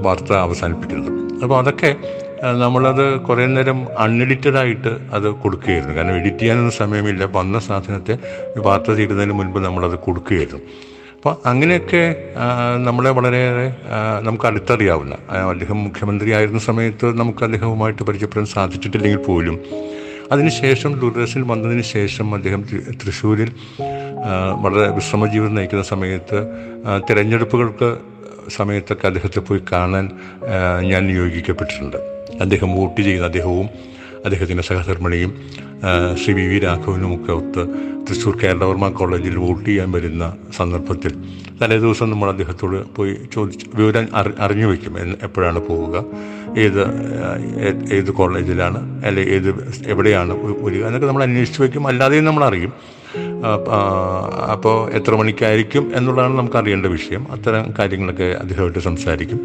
വാർത്ത 0.00 0.32
അവസാനിപ്പിക്കുന്നത്. 0.32 1.42
അപ്പോൾ 1.42 1.58
അതൊക്കെ 1.58 1.96
നമ്മളത് 2.60 3.20
കുറേ 3.20 3.46
നേരം 3.46 3.86
അൺഎഡിറ്റഡ് 3.98 4.56
ആയിട്ട് 4.56 4.88
അത് 5.12 5.28
കൊടുക്കുകയായിരുന്നു. 5.28 5.94
കാരണം 5.94 6.16
എഡിറ്റ് 6.16 6.38
ചെയ്യാനൊന്നും 6.38 6.74
സമയമില്ല. 6.76 7.24
വന്ന 7.24 7.58
സാധനത്തെ 7.58 8.18
വാർത്ത 8.56 8.92
തീരുന്നതിന് 8.92 9.32
മുൻപ് 9.32 9.58
നമ്മളത് 9.58 9.98
കൊടുക്കുകയായിരുന്നു. 9.98 10.60
അപ്പോൾ 11.16 11.36
അങ്ങനെയൊക്കെ 11.46 12.02
നമ്മളെ 12.84 13.10
വളരെയേറെ 13.10 13.74
നമുക്ക് 14.20 14.46
അടുത്തറിയാവുന്ന 14.46 15.14
അദ്ദേഹം 15.50 15.84
മുഖ്യമന്ത്രി 15.84 16.30
ആയിരുന്ന 16.30 16.58
സമയത്ത് 16.58 17.18
നമുക്ക് 17.18 17.44
അദ്ദേഹവുമായിട്ട് 17.44 18.02
പരിചയപ്പെടാൻ 18.02 18.46
സാധിച്ചിട്ടില്ലെങ്കിൽ 18.46 19.18
പോലും 19.18 19.60
അതിനുശേഷം 20.32 21.00
ദൂരദർശനിൽ 21.00 21.44
വന്നതിന് 21.44 21.82
ശേഷം 21.82 22.34
അദ്ദേഹം 22.34 22.62
തൃശ്ശൂരിൽ 23.00 23.50
വളരെ 24.64 24.88
വിശ്രമജീവിതം 24.90 25.54
നയിക്കുന്ന 25.54 25.84
സമയത്ത് 25.84 26.38
തിരഞ്ഞെടുപ്പുകൾക്ക് 27.10 27.88
സമയത്തൊക്കെ 28.50 29.06
അദ്ദേഹത്തെ 29.06 29.40
പോയി 29.40 29.60
കാണാൻ 29.72 30.10
ഞാൻ 30.90 31.06
നിയോഗിക്കപ്പെട്ടിട്ടുണ്ട്. 31.06 31.96
അദ്ദേഹം 32.40 32.74
വോട്ട് 32.74 33.00
ചെയ്യുന്ന 33.00 33.26
അദ്ദേഹവും 33.26 33.68
അദ്ദേഹത്തിന്റെ 34.24 34.62
സഹധർമ്മിണിയും 34.62 35.32
ശ്രീ 36.24 36.34
വി 36.34 36.46
വി 36.48 36.58
രാഘവനും 36.58 37.14
ഒക്കെ 37.14 37.32
ഒത്ത് 37.32 37.62
തൃശ്ശൂർ 38.08 38.36
കേരളവർമ്മ 38.36 38.88
കോളേജിൽ 38.88 39.36
വോട്ട് 39.36 39.64
ചെയ്യാൻ 39.64 39.92
വരുന്ന 39.92 40.36
സന്ദർഭത്തിൽ 40.56 41.12
തലേ 41.62 41.76
ദിവസം 41.78 42.10
നമ്മൾ 42.10 42.28
അദ്ദേഹത്തോട് 42.28 42.94
പോയി 42.94 43.16
ചോദിച്ചു 43.34 43.66
വിവരം 43.74 44.16
അറി 44.16 44.30
അറിഞ്ഞു 44.40 44.66
വയ്ക്കും 44.66 44.98
എപ്പോഴാണ് 45.22 45.60
പോവുക 45.68 46.04
ഏത് 46.58 46.80
ഏത് 47.94 48.10
കോളേജിലാണ് 48.10 49.04
അല്ലെ 49.06 49.22
ഏത് 49.22 49.48
എവിടെയാണ് 49.86 50.32
വരിക 50.64 50.84
എന്നൊക്കെ 50.86 51.06
നമ്മൾ 51.06 51.22
അന്വേഷിച്ച് 51.22 51.62
വയ്ക്കും. 51.62 51.86
അല്ലാതെയും 51.86 52.24
നമ്മൾ 52.24 52.44
അറിയും. 52.44 52.72
അപ്പോൾ 54.52 54.90
എത്ര 54.90 55.14
മണിക്കായിരിക്കും 55.14 55.92
എന്നുള്ളതാണ് 55.94 56.38
നമുക്ക് 56.38 56.56
അറിയേണ്ട 56.56 56.86
വിഷയം. 56.86 57.32
അത്തരം 57.32 57.74
കാര്യങ്ങളൊക്കെ 57.78 58.24
അദ്ദേഹമായിട്ട് 58.24 58.78
സംസാരിക്കും. 58.78 59.40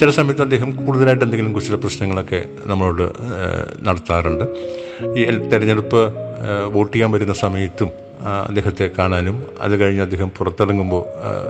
ചില 0.00 0.10
സമയത്ത് 0.10 0.42
അദ്ദേഹം 0.42 0.70
കൂടുതലായിട്ട് 0.76 1.24
എന്തെങ്കിലും 1.24 1.52
കുശല 1.52 1.74
പ്രശ്നങ്ങളൊക്കെ 1.74 2.44
നമ്മളോട് 2.64 3.04
നടത്താറുണ്ട്. 3.86 4.44
ഈ 5.18 5.24
തെരഞ്ഞെടുപ്പ് 5.52 6.00
വോട്ട് 6.74 6.92
ചെയ്യാൻ 6.94 7.10
വരുന്ന 7.12 7.34
സമയത്തും 7.34 7.90
അദ്ദേഹത്തെ 8.48 8.90
കാണാനും 8.98 9.36
അത് 9.60 9.80
കഴിഞ്ഞ് 9.80 10.02
അദ്ദേഹം 10.02 10.28
പുറത്തിറങ്ങുമ്പോൾ 10.38 11.02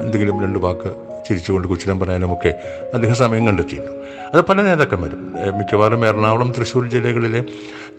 എന്തെങ്കിലും 0.05 0.43
രണ്ട് 0.45 0.59
വാക്ക് 0.59 0.91
ചിരിച്ചുകൊണ്ട് 1.29 1.69
കുശലം 1.69 2.01
പറയാനുമൊക്കെ 2.01 2.51
അദ്ദേഹം 2.95 3.17
സമയം 3.17 3.47
കണ്ടെത്തിയിരുന്നു. 3.47 3.93
അത് 4.35 4.41
പല 4.49 4.63
നേതാക്കന്മാരും 4.63 5.21
മിക്കവാറും 5.59 6.07
എറണാകുളം 6.07 6.53
തൃശ്ശൂർ 6.53 6.85
ജില്ലകളിലെ 6.89 7.45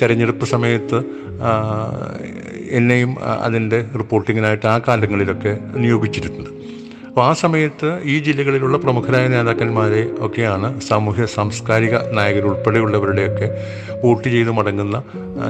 തെരഞ്ഞെടുപ്പ് 0.02 0.46
സമയത്ത് 0.46 1.00
എന്നെയും 2.80 3.12
അതിന്റെ 3.46 3.80
റിപ്പോർട്ടിങ്ങിനായിട്ട് 3.98 4.68
ആ 4.68 4.78
കാലങ്ങളിലൊക്കെ 4.88 5.60
നിയോഗിച്ചിട്ടുണ്ട്. 5.84 6.50
അപ്പോൾ 7.18 7.30
ആ 7.30 7.34
സമയത്ത് 7.34 8.02
ഈ 8.04 8.16
ജില്ലകളിലുള്ള 8.24 8.78
പ്രമുഖരായ 8.78 9.28
നേതാക്കന്മാരെ 9.28 10.02
ഒക്കെയാണ് 10.26 10.68
സാമൂഹ്യ 10.82 11.26
സാംസ്കാരിക 11.26 11.96
നായകരുൾപ്പെടെയുള്ളവരുടെയൊക്കെ 12.18 13.48
വോട്ട് 14.04 14.28
ചെയ്ത് 14.34 14.52
മടങ്ങുന്ന 14.52 14.98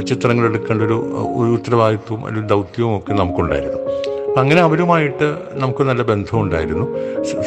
ചിത്രങ്ങൾ 0.09 0.45
എടുക്കേണ്ട 0.49 0.81
ഒരു 0.81 0.97
ഉത്തരവാദിത്വവും 1.55 2.21
ഒരു 2.25 2.39
ദൗത്യവും 2.51 2.97
ഒക്കെ 2.97 3.13
നമുക്കുണ്ടായിരുന്നു. 3.13 3.79
അങ്ങനെ 4.37 4.61
അവരുമായിട്ട് 4.61 5.27
നമുക്ക് 5.63 5.83
നല്ല 5.89 6.03
ബന്ധമുണ്ടായിരുന്നു. 6.11 6.87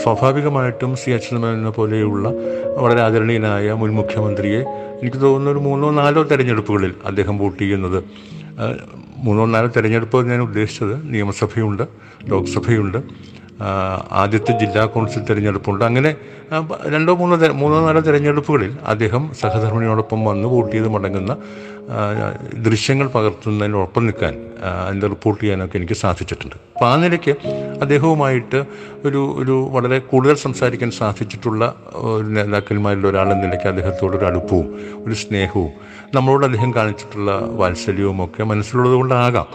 സ്വാഭാവികമായിട്ടും 0.02 0.92
സി 0.96 1.10
അച്യുതമേനെ 1.10 1.70
പോലെയുള്ള 1.70 2.28
വളരെ 2.82 3.02
ആദരണീയനായ 3.06 3.72
മുൻ 3.72 3.92
മുഖ്യമന്ത്രിയെ 4.00 4.60
എനിക്ക് 5.00 5.22
തോന്നുന്ന 5.24 5.50
ഒരു 5.50 5.64
മൂന്നോ 5.68 5.90
നാലോ 6.02 6.22
തെരഞ്ഞെടുപ്പുകളിൽ 6.22 6.94
അദ്ദേഹം 7.06 7.38
വോട്ട് 7.38 7.60
ചെയ്യുന്നത്. 7.62 7.98
മൂന്നോ 9.26 9.44
നാലോ 9.56 9.68
തെരഞ്ഞെടുപ്പ് 9.76 10.24
ഞാൻ 10.30 10.40
ഉദ്ദേശിച്ചത് 10.40 10.94
നിയമസഭയുണ്ട് 11.14 11.84
ലോക്സഭയുണ്ട്. 12.30 12.98
ആദ്യത്തെ 14.10 14.52
ജില്ലാ 14.58 14.84
കൗൺസിൽ 14.86 15.24
തിരഞ്ഞെടുപ്പുണ്ട്. 15.24 15.84
അങ്ങനെ 15.84 16.16
രണ്ടോ 16.94 17.14
മൂന്നോ 17.14 17.36
മൂന്നോ 17.52 17.86
നാലോ 17.86 18.00
തിരഞ്ഞെടുപ്പുകളിൽ 18.00 18.72
അദ്ദേഹം 18.86 19.34
സഹധർമ്മിണിയോടൊപ്പം 19.40 20.24
വന്ന് 20.24 20.48
വോട്ട് 20.48 20.72
ചെയ്ത് 20.76 20.88
മടങ്ങുന്ന 20.88 21.36
ദൃശ്യങ്ങൾ 22.54 23.08
പകർത്തുന്നതിനൊപ്പം 23.08 24.06
നിൽക്കാൻ 24.06 24.34
അതിന്റെ 24.86 25.06
റിപ്പോർട്ട് 25.06 25.42
ചെയ്യാനൊക്കെ 25.42 25.76
എനിക്ക് 25.76 25.94
സാധിച്ചിട്ടുണ്ട്. 25.94 26.56
അപ്പോൾ 26.74 26.88
ആ 26.88 26.96
നിലയ്ക്ക് 26.96 27.34
അദ്ദേഹവുമായിട്ട് 27.80 28.64
ഒരു 29.04 29.36
ഒരു 29.38 29.68
വളരെ 29.70 29.98
കൂടുതൽ 29.98 30.34
സംസാരിക്കാൻ 30.34 30.90
സാധിച്ചിട്ടുള്ള 30.90 31.74
ഒരു 31.94 32.24
നേതാക്കന്മാരിൽ 32.24 33.06
ഒരാളെന്ന 33.06 33.44
നിലയ്ക്ക് 33.44 33.68
അദ്ദേഹത്തോടൊരു 33.68 34.26
അടുപ്പവും 34.26 34.68
ഒരു 35.06 35.14
സ്നേഹവും 35.14 35.72
നമ്മളോട് 36.14 36.46
അദ്ദേഹം 36.46 36.74
കാണിച്ചിട്ടുള്ള 36.74 37.32
വാത്സല്യവും 37.32 38.24
ഒക്കെ 38.24 38.44
മനസ്സിലുള്ളത് 38.44 38.94
കൊണ്ടാകാം 38.94 39.46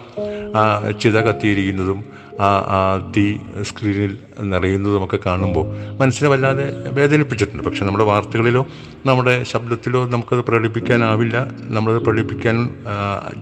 ചിത 1.02 1.18
കത്തിയിരിക്കുന്നതും 1.20 2.06
ആ 2.40 2.48
ആ 2.48 3.14
തീ 3.18 3.38
സ്ക്രീനിൽ 3.62 4.18
നിറയുന്നതുമൊക്കെ 4.40 5.20
കാണുമ്പോൾ 5.26 5.66
മനസ്സിനെ 5.98 6.30
വല്ലാതെ 6.30 6.74
വേദനിപ്പിച്ചിട്ടുണ്ട്. 6.92 7.64
പക്ഷെ 7.64 7.86
നമ്മുടെ 7.86 8.06
വാർത്തകളിലോ 8.06 8.68
നമ്മുടെ 9.06 9.44
ശബ്ദത്തിലോ 9.44 10.06
നമുക്കത് 10.06 10.40
പ്രകടിപ്പിക്കാനാവില്ല. 10.40 11.48
നമ്മളത് 11.62 12.02
പ്രകടിപ്പിക്കാൻ 12.02 12.70
ആ, 12.88 12.96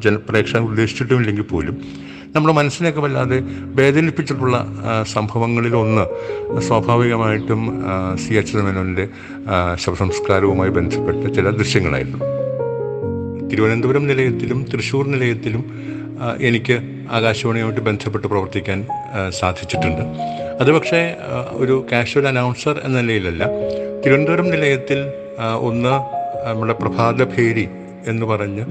ജനപ്രേക്ഷകൻ 0.03 0.61
ഉദ്ദേശിച്ചിട്ടുമില്ലെങ്കിൽ 0.61 1.43
പോലും 1.43 1.77
നമ്മുടെ 2.35 2.53
മനസ്സിനെയൊക്കെ 2.53 3.01
വല്ലാതെ 3.01 3.41
വേദനിപ്പിച്ചിട്ടുള്ള 3.63 4.67
സംഭവങ്ങളിലൊന്ന് 5.03 6.05
സ്വാഭാവികമായിട്ടും 6.61 7.83
സി 8.15 8.33
എച്ച് 8.33 8.57
മേനോന്റെ 8.57 9.07
ശവസംസ്കാരവുമായി 9.75 10.69
ബന്ധപ്പെട്ട 10.69 11.33
ചില 11.33 11.49
ദൃശ്യങ്ങളായിരുന്നു. 11.49 12.19
തിരുവനന്തപുരം 13.49 14.07
നിലയത്തിലും 14.07 14.65
തൃശ്ശൂർ 14.73 15.07
നിലയത്തിലും 15.07 15.63
എനിക്ക് 16.39 16.75
ആകാശവാണിയുമായിട്ട് 17.11 17.81
ബന്ധപ്പെട്ട് 17.81 18.27
പ്രവർത്തിക്കാൻ 18.27 18.87
സാധിച്ചിട്ടുണ്ട്. 19.29 20.01
അത് 20.61 20.71
പക്ഷേ 20.71 21.15
ഒരു 21.51 21.85
കാഷ്വൽ 21.91 22.27
അനൗൺസർ 22.27 22.81
എന്ന 22.83 23.01
നിലയിലല്ല. 23.01 23.43
തിരുവനന്തപുരം 24.05 24.49
നിലയത്തിൽ 24.49 24.99
ഒന്ന് 25.59 25.93
നമ്മുടെ 26.49 26.73
പ്രഭാത 26.73 27.23
ഭേരി 27.23 27.67
എന്ന് 28.07 28.25
പറഞ്ഞ് 28.25 28.63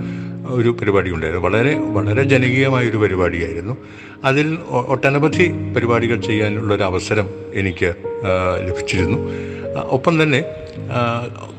ഒരു 0.46 0.68
പരിപാടി 0.68 1.10
ഉണ്ടായിരുന്നു. 1.10 1.48
വളരെ 1.48 1.78
വളരെ 1.78 2.22
ജനകീയമായ 2.22 2.88
ഒരു 2.88 2.96
പരിപാടിയായിരുന്നു. 2.96 3.76
അതിൽ 4.24 4.58
ഒട്ടനവധി 4.70 5.46
പരിപാടികൾ 5.76 6.20
ചെയ്യാനുള്ള 6.20 6.74
ഒരു 6.74 6.82
അവസരം 6.82 7.28
എനിക്ക് 7.54 7.94
ലഭിച്ചിരുന്നു. 8.68 9.18
ഒപ്പം 9.96 10.22
തന്നെ 10.22 10.44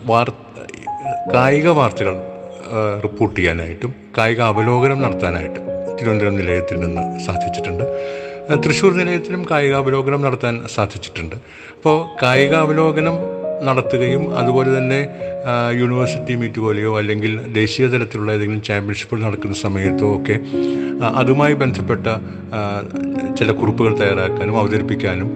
വാർ 0.05 0.31
കായിക 1.35 1.69
വാർത്തകൾ 1.69 2.15
റിപ്പോർട്ട് 3.03 3.39
ചെയ്യാനായിട്ടും 3.39 3.93
കായിക 4.17 4.41
അവലോകനം 4.41 5.01
നടത്താനായിട്ടും 5.01 5.63
തിരുവനന്തപുരം 5.97 6.35
നിലയത്തിൽ 6.41 6.77
നിന്ന് 6.85 7.03
സാധിച്ചിട്ടുണ്ട്. 7.25 7.85
തൃശ്ശൂർ 8.63 8.91
നിലയത്തിലും 9.01 9.41
കായിക 9.51 9.75
അവലോകനം 9.81 10.21
നടത്താൻ 10.25 10.55
സാധിച്ചിട്ടുണ്ട്. 10.75 11.35
അപ്പോൾ 11.77 11.97
കായിക 12.23 12.53
അവലോകനം 12.65 13.15
നടത്തുകയും 13.67 14.23
അതുപോലെ 14.39 14.69
തന്നെ 14.77 14.97
യൂണിവേഴ്സിറ്റി 15.81 16.33
മീറ്റ് 16.39 16.59
പോലെയോ 16.65 16.91
അല്ലെങ്കിൽ 16.99 17.33
ദേശീയ 17.59 17.85
തലത്തിലുള്ള 17.93 18.31
ഏതെങ്കിലും 18.37 18.63
ചാമ്പ്യൻഷിപ്പുകൾ 18.69 19.21
നടക്കുന്ന 19.27 19.55
സമയത്തോ 19.65 20.07
ഒക്കെ 20.17 20.35
അതുമായി 21.21 21.55
ബന്ധപ്പെട്ട 21.61 22.05
ചില 23.39 23.51
കുറിപ്പുകൾ 23.59 23.93
തയ്യാറാക്കാനും 24.01 24.57
അവതരിപ്പിക്കാനും 24.61 25.29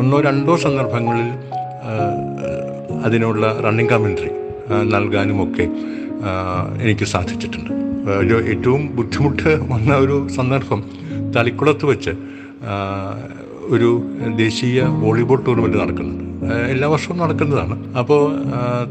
ഒന്നോ 0.00 0.20
രണ്ടോ 0.28 0.56
സന്ദർഭങ്ങളിൽ 0.66 1.28
അതിനുള്ള 3.06 3.46
റണ്ണിങ് 3.66 3.90
കമൻട്രി 3.92 4.30
നൽകാനുമൊക്കെ 4.94 5.64
എനിക്ക് 6.84 7.06
സാധിച്ചിട്ടുണ്ട്. 7.14 7.70
ഒരു 8.06 8.36
ഏറ്റവും 8.52 8.82
ബുദ്ധിമുട്ട് 8.96 9.50
വന്ന 9.72 9.96
ഒരു 9.96 10.28
സന്ദർഭം 10.28 10.80
തളിക്കുളത്ത് 11.36 11.86
വെച്ച് 11.86 12.10
ഒരു 13.74 13.90
ദേശീയ 14.36 14.82
വോളിബോൾ 14.82 15.44
ടൂർണമെന്റ് 15.46 15.78
നടക്കുന്നുണ്ട് 15.78 16.22
എല്ലാ 16.54 16.88
വർഷവും 16.88 17.18
നടക്കുന്നതാണ്. 17.18 17.96
അപ്പോൾ 17.98 18.20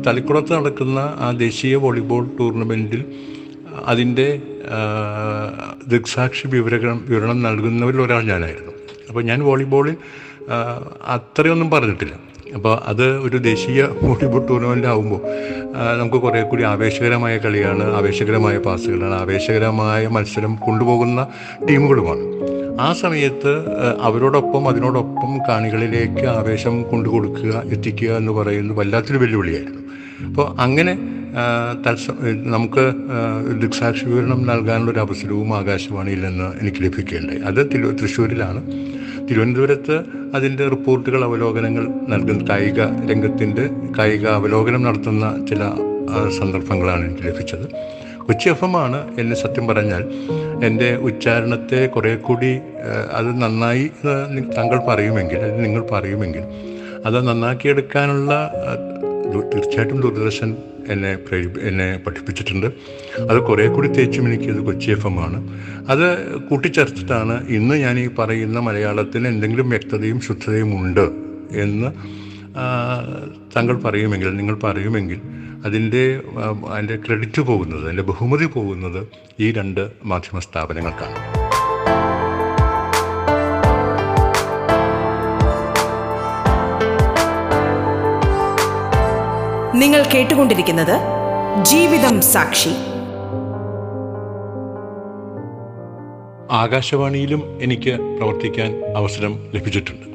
തളിക്കുളത്ത് 0.07 0.53
നടക്കുന്ന 0.53 0.99
ആ 0.99 1.31
ദേശീയ 1.31 1.75
വോളിബോൾ 1.75 2.23
ടൂർണമെന്റിൽ 2.39 3.03
അതിന്റെ 3.85 4.27
ദൃക്സാക്ഷി 5.87 6.47
വിവരണം 6.47 7.05
വിവരണം 7.09 7.41
നൽകുന്നവരിൽ 7.43 8.01
ഒരാൾ 8.01 8.23
ഞാനായിരുന്നു. 8.23 8.73
അപ്പോൾ 9.09 9.23
ഞാൻ 9.23 9.39
വോളിബോളിൽ 9.43 9.95
അത്രയൊന്നും 11.07 11.69
പറഞ്ഞിട്ടില്ല. 11.69 12.15
അപ്പോൾ 12.55 12.79
അത് 12.85 13.05
ഒരു 13.17 13.37
ദേശീയ 13.37 13.81
വോളിബോൾ 13.83 14.47
ടൂർണമെന്റ് 14.47 14.87
ആകുമ്പോൾ 14.87 15.21
നമുക്ക് 15.75 16.15
കുറേ 16.15 16.41
കൂടി 16.41 16.63
ആവേശകരമായ 16.63 17.37
കളിയാണ് 17.37 17.83
ആവേശകരമായ 17.95 18.57
പാസുകളാണ് 18.57 19.13
ആവേശകരമായ 19.13 20.07
മത്സരം 20.07 20.55
കൊണ്ടുപോകുന്ന 20.55 21.27
ടീമുകളുമാണ്. 21.69 22.23
ആ 22.81 22.93
സമയത്ത് 22.93 23.53
അവരോടൊപ്പം 24.01 24.67
അതിനോടൊപ്പം 24.67 25.31
കാണികളിലേക്ക് 25.49 26.25
ആവേശം 26.27 26.83
കൊണ്ടു 26.83 27.09
കൊടുക്കുക 27.09 27.63
എത്തിക്കുക 27.65 28.09
എന്ന് 28.09 28.31
പറയുന്നത് 28.31 28.77
വല്ലാത്തൊരു 28.77 29.17
വെല്ലുവിളിയായിരുന്നു. 29.17 29.81
അപ്പോൾ 30.27 30.61
അങ്ങനെ 30.61 30.93
തത്സ 31.87 32.05
നമുക്ക് 32.55 32.83
ദൃക്സാക്ഷി 33.61 34.05
വിവരണം 34.05 34.47
നൽകാനുള്ള 34.47 34.91
ഒരു 34.91 34.99
അവസരവും 34.99 35.57
ആകാശവാണിയിൽ 35.57 36.21
നിന്ന് 36.21 36.47
എനിക്ക് 36.61 36.83
ലഭിക്കുകയുണ്ടായി 36.83 37.39
അത് 37.39 37.61
തൃശ്ശൂരിലാണ്. 38.01 38.61
തിരുവനന്തപുരത്ത് 39.29 39.95
അതിന്റെ 40.35 40.67
റിപ്പോർട്ടുകൾ 40.67 41.23
അവലോകനങ്ങൾ 41.23 41.87
നൽകുന്ന 42.07 42.45
കായിക 42.49 42.81
രംഗത്തിന്റെ 42.81 43.69
കായിക 43.99 44.27
അവലോകനം 44.27 44.83
നടത്തുന്ന 44.83 45.45
ചില 45.49 45.61
സന്ദർഭങ്ങളാണ് 46.39 47.05
എനിക്ക് 47.05 47.23
ലഭിച്ചത്. 47.27 47.65
കൊച്ചി 48.19 48.49
എഫ് 48.49 48.63
എം 48.63 48.77
ആണ് 48.77 49.15
എന്നെ 49.19 49.35
സത്യം 49.35 49.67
പറഞ്ഞാൽ 49.67 50.03
എന്റെ 50.63 50.95
ഉച്ചാരണത്തെ 50.95 51.85
കുറേ 51.85 52.15
കൂടി 52.15 52.51
അത് 53.11 53.41
നന്നായി 53.41 53.91
താങ്കൾ 54.57 54.79
പറയുമെങ്കിൽ 54.87 55.37
അല്ലെങ്കിൽ 55.37 55.63
നിങ്ങൾ 55.63 55.87
പറയുമെങ്കിൽ 55.91 56.43
അത് 57.05 57.27
നന്നാക്കിയെടുക്കാനുള്ള 57.27 58.31
തീർച്ചയായിട്ടും 59.53 60.01
ദൂരദർശൻ 60.01 60.49
എന്നെ 60.93 61.11
എന്നെ 61.69 61.99
പഠിപ്പിച്ചിട്ടുണ്ട്. 62.05 62.67
അത് 63.29 63.39
കുറേ 63.49 63.67
കൂടി 63.67 63.87
തേച്ചും 63.87 64.27
എനിക്കത് 64.27 64.61
കൊച്ചി 64.67 64.91
എഫ് 64.91 65.07
എം 65.07 65.19
ആണ്. 65.19 65.39
അത് 65.89 66.07
കൂട്ടിച്ചേർത്തിട്ടാണ് 66.49 67.47
ഇന്ന് 67.49 67.75
ഞാൻ 67.75 67.99
ഈ 67.99 68.07
പറയുന്ന 68.19 68.59
മലയാളത്തിന് 68.59 69.27
എന്തെങ്കിലും 69.27 69.69
വ്യക്തതയും 69.69 70.21
ശുദ്ധതയും 70.21 70.79
ഉണ്ട് 70.79 71.05
എന്ന് 71.65 71.91
താങ്കൾ 73.55 73.75
പറയുമെങ്കിൽ 73.85 74.35
നിങ്ങൾ 74.35 74.55
പറയുമെങ്കിൽ 74.63 75.21
അതിന്റെ 75.65 76.21
അതിന്റെ 76.73 76.95
ക്രെഡിറ്റ് 76.95 77.41
പോകുന്നത് 77.41 77.83
അതിന്റെ 77.83 78.03
ബഹുമതി 78.03 78.45
പോകുന്നത് 78.45 79.07
ഈ 79.39 79.51
രണ്ട് 79.51 79.91
മാധ്യമ 80.05 80.39
സ്ഥാപനങ്ങൾക്കാണ്. 80.39 81.40
നിങ്ങൾ 89.81 90.01
കേട്ടുകൊണ്ടിരിക്കുന്നത് 90.13 90.95
ജീവിതം 91.65 92.15
സാക്ഷി. 92.31 92.73
ആകാശവാണിയിലും 96.61 97.41
എനിക്ക് 97.65 97.93
പ്രവർത്തിക്കാൻ 98.17 98.71
അവസരം 98.99 99.33
ലഭിച്ചിട്ടുണ്ട്. 99.55 100.07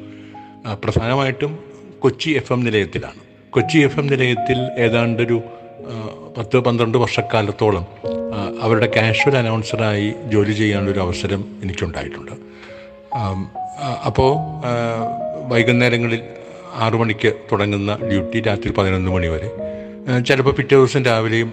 പ്രധാനമായിട്ടും 0.83 1.51
കൊച്ചി 1.99 2.29
എഫ് 2.39 2.53
എം 2.53 2.61
നിലയത്തിലാണ്. 2.67 3.21
കൊച്ചി 3.55 3.77
എഫ് 3.77 3.99
എം 3.99 4.07
നിലയത്തിൽ 4.07 4.59
ഏതാണ്ടൊരു 4.85 5.37
പത്ത് 6.37 6.57
പന്ത്രണ്ട് 6.65 6.97
വർഷക്കാലത്തോളം 6.97 7.85
അവരുടെ 8.61 8.87
കാഷ്വൽ 8.95 9.37
അനൗൺസറായി 9.37 10.07
ജോലി 10.33 10.53
ചെയ്യാനുള്ളൊരു 10.53 10.99
അവസരം 10.99 11.41
എനിക്കുണ്ടായിട്ടുണ്ട്. 11.63 12.33
അപ്പോൾ 14.05 14.31
വൈകുന്നേരങ്ങളിൽ 15.53 16.21
ആറു 16.83 16.97
മണിക്ക് 16.97 17.33
തുടങ്ങുന്ന 17.51 17.97
ഡ്യൂട്ടി 18.09 18.39
രാത്രി 18.47 18.71
പതിനൊന്ന് 18.77 19.11
മണി 19.11 19.27
വരെ. 19.27 19.49
ചിലപ്പോൾ 20.27 20.53
പിറ്റേ 20.57 20.75
ദിവസം 20.75 21.01
രാവിലെയും 21.05 21.49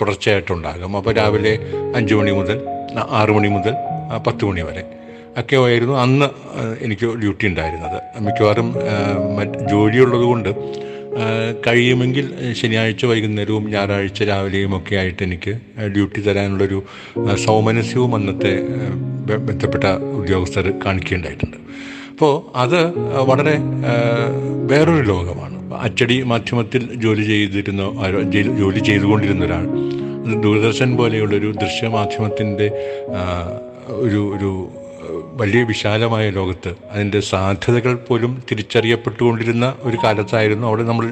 തുടർച്ചയായിട്ടുണ്ടാകും. 0.00 0.96
അപ്പോൾ 0.96 1.14
രാവിലെ 1.14 1.52
അഞ്ച് 1.96 2.14
മണി 2.14 2.30
മുതൽ 2.30 2.58
ആറ് 3.20 3.30
മണി 3.30 3.48
മുതൽ 3.48 3.74
പത്ത് 4.26 4.44
മണി 4.44 4.60
വരെ. 4.60 4.82
ഒക്കെ 5.40 5.56
ആയിരുന്നു 5.56 5.94
അന്ന് 5.94 6.26
എനിക്ക് 6.84 7.06
ഡ്യൂട്ടി 7.22 7.44
ഉണ്ടായിരുന്നത്. 7.46 7.98
മിക്കവാറും 8.20 8.68
മറ്റ് 9.36 9.58
ജോലിയുള്ളത് 9.70 10.22
കൊണ്ട് 10.22 10.50
കഴിയുമെങ്കിൽ 11.66 12.26
ശനിയാഴ്ച 12.52 13.04
വൈകുന്നേരവും 13.06 13.64
ഞായറാഴ്ച 13.70 14.22
രാവിലെയും 14.22 14.72
ഒക്കെ 14.78 14.94
ആയിട്ട് 14.96 15.22
എനിക്ക് 15.22 15.52
ഡ്യൂട്ടി 15.94 16.20
തരാനുള്ളൊരു 16.20 16.78
സൗമനസ്യവും 17.44 18.14
അന്നത്തെ 18.14 18.52
ബന്ധപ്പെട്ട 19.48 19.84
ഉദ്യോഗസ്ഥർ 20.20 20.66
കാണിക്കുകയുണ്ടായിട്ടുണ്ട്. 20.86 21.58
അപ്പോൾ 22.14 22.34
അത് 22.56 22.80
വളരെ 23.28 23.54
വേറൊരു 24.70 25.04
ലോകമാണ്. 25.04 25.56
അച്ചടി 25.80 26.22
മാധ്യമത്തിൽ 26.22 26.82
ജോലി 26.94 27.22
ചെയ്തിരുന്ന 27.22 27.82
ജോലി 28.58 28.78
ചെയ്തുകൊണ്ടിരുന്ന 28.78 29.44
ഒരാൾ 29.44 29.64
ദൂരദർശൻ 30.42 30.96
പോലെയുള്ളൊരു 30.96 31.48
ദൃശ്യമാധ്യമത്തിന്റെ 31.62 32.68
ഒരു 34.04 34.20
ഒരു 34.36 34.50
വലിയ 35.40 35.62
വിശാലമായ 35.62 36.30
ലോകത്ത് 36.30 36.74
അതിന്റെ 36.92 37.20
സാധ്യതകൾ 37.20 37.94
പോലും 37.94 38.42
തിരിച്ചറിയപ്പെട്ടുകൊണ്ടിരുന്ന 38.50 39.74
ഒരു 39.82 39.98
കാലത്തായിരുന്നു 40.04 40.66
അവിടെ 40.66 40.82
നമ്മൾ 40.82 41.06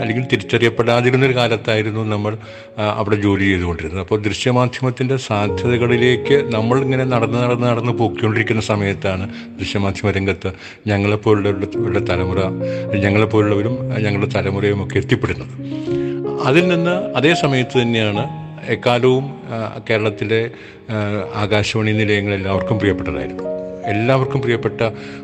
അല്ലെങ്കിൽ 0.00 0.24
തിരിച്ചറിയപ്പെടാതിരുന്ന 0.32 1.26
ഒരു 1.26 1.34
കാലത്തായിരുന്നു 1.34 2.00
നമ്മൾ 2.00 2.36
അവിടെ 2.78 3.16
ജോലി 3.16 3.44
ചെയ്തുകൊണ്ടിരുന്നത്. 3.44 4.00
അപ്പോൾ 4.00 4.20
ദൃശ്യമാധ്യമത്തിന്റെ 4.20 5.16
സാധ്യതകളിലേക്ക് 5.16 6.44
നമ്മൾ 6.54 6.78
ഇങ്ങനെ 6.78 7.04
നടന്ന് 7.04 7.38
നടന്ന് 7.38 7.66
നടന്ന് 7.66 7.92
പോയിക്കൊണ്ടിരിക്കുന്ന 7.92 8.62
സമയത്താണ് 8.62 9.26
ദൃശ്യമാധ്യമ 9.60 10.10
രംഗത്ത് 10.10 10.52
ഞങ്ങളെപ്പോലുള്ളവരുടെ 10.86 12.00
തലമുറ 12.10 12.40
ഞങ്ങളെപ്പോലുള്ളവരും 13.04 13.76
ഞങ്ങളുടെ 14.06 14.30
തലമുറയും 14.36 14.84
ഒക്കെ 14.84 14.98
എത്തിപ്പെടുന്നത്. 14.98 15.54
അതിൽ 16.46 16.68
നിന്ന് 16.68 17.16
അതേ 17.16 17.34
സമയത്ത് 17.34 17.82
തന്നെയാണ് 17.82 18.43
എക്കാലവും 18.68 19.24
കേരളത്തിലെ 19.90 20.50
ആകാശവാണി 21.34 21.92
നിലയങ്ങൾ 21.92 22.34
എല്ലാവർക്കും 22.34 22.78
പ്രിയപ്പെട്ടതായിരുന്നു. 22.78 23.42
എല്ലാവർക്കും 23.86 24.40
പ്രിയപ്പെട്ട 24.40 24.80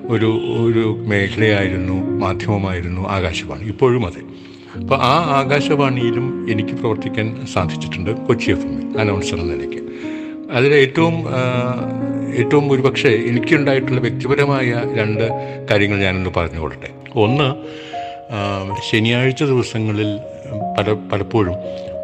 ഒരു 0.09 0.31
ഒരു 0.65 1.05
മേഖലയായിരുന്നു 1.07 1.93
മാധ്യമമായിരുന്നു 1.93 3.09
ആകാശവാണി. 3.09 3.65
ഇപ്പോഴും 3.65 4.07
അതെ. 4.07 4.23
അപ്പോൾ 4.81 4.95
ആ 4.95 5.15
ആകാശവാണിയിലും 5.41 6.53
എനിക്ക് 6.53 6.71
പ്രവർത്തിക്കാൻ 6.71 7.47
സാധിച്ചിട്ടുണ്ട് 7.53 8.11
കൊച്ചി 8.11 8.51
എഫ് 8.51 8.67
എമ്മിൽ 8.67 8.99
അനൗൺസർ 8.99 9.39
എന്ന 9.39 9.55
നിലയ്ക്ക്. 9.55 9.81
അതിൽ 10.53 10.75
ഏറ്റവും 10.75 11.15
ഏറ്റവും 12.35 12.73
ഒരുപക്ഷെ 12.73 13.09
എനിക്കുണ്ടായിട്ടുള്ള 13.09 14.01
വ്യക്തിപരമായ 14.01 14.83
രണ്ട് 14.95 15.25
കാര്യങ്ങൾ 15.71 15.99
ഞാനൊന്ന് 15.99 16.31
പറഞ്ഞുകൊള്ളട്ടെ 16.37 16.91
ഒന്ന് 17.15 17.49
ശനിയാഴ്ച 18.91 19.43
ദിവസങ്ങളിൽ 19.43 20.19
പല 20.79 20.93
പലപ്പോഴും 21.13 21.55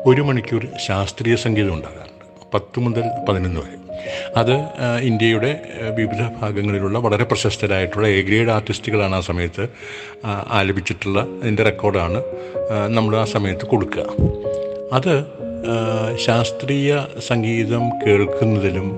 ഒരു 0.09 0.23
മണിക്കൂർ 0.23 0.63
ശാസ്ത്രീയ 0.87 1.37
സംഗീതം 1.37 1.75
ഉണ്ടാകാറുണ്ട്. 1.75 2.25
പത്ത് 2.55 2.81
മുതൽ 2.81 3.05
പതിനൊന്ന് 3.29 3.61
വരെ. 3.61 3.79
അത് 4.37 4.53
ഇന്ത്യയുടെ 5.01 5.51
വിവിധ 5.97 6.23
ഭാഗങ്ങളിലുള്ള 6.41 6.99
വളരെ 6.99 7.25
പ്രശസ്തരായിട്ടുള്ള 7.25 8.09
എ 8.09 8.21
ഗ്രേഡ് 8.23 8.49
ആർട്ടിസ്റ്റുകളാണ് 8.49 9.15
ആ 9.15 9.21
സമയത്ത് 9.21 9.65
ആലപിച്ചിട്ടുള്ള 10.59 11.21
അതിന്റെ 11.43 11.63
റെക്കോർഡാണ് 11.63 12.21
നമ്മൾ 12.89 13.17
ആ 13.17 13.25
സമയത്ത് 13.25 13.67
കൊടുക്കുക. 13.67 14.05
അത് 14.93 15.15
ശാസ്ത്രീയ 16.27 17.07
സംഗീതം 17.29 17.85
കേൾക്കുന്നതിലും 18.05 18.89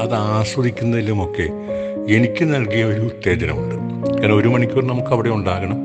അത് 0.00 0.14
ആസ്വദിക്കുന്നതിലുമൊക്കെ 0.14 1.46
എനിക്ക് 2.16 2.44
നൽകിയ 2.54 2.84
ഒരു 2.84 3.00
ഉത്തേജനമുണ്ട്. 3.00 3.76
കാരണം 4.20 4.36
ഒരു 4.36 4.48
മണിക്കൂർ 4.48 4.86
നമുക്ക് 4.86 5.08
അവിടെ 5.08 5.28
ഉണ്ടാകണം 5.28 5.78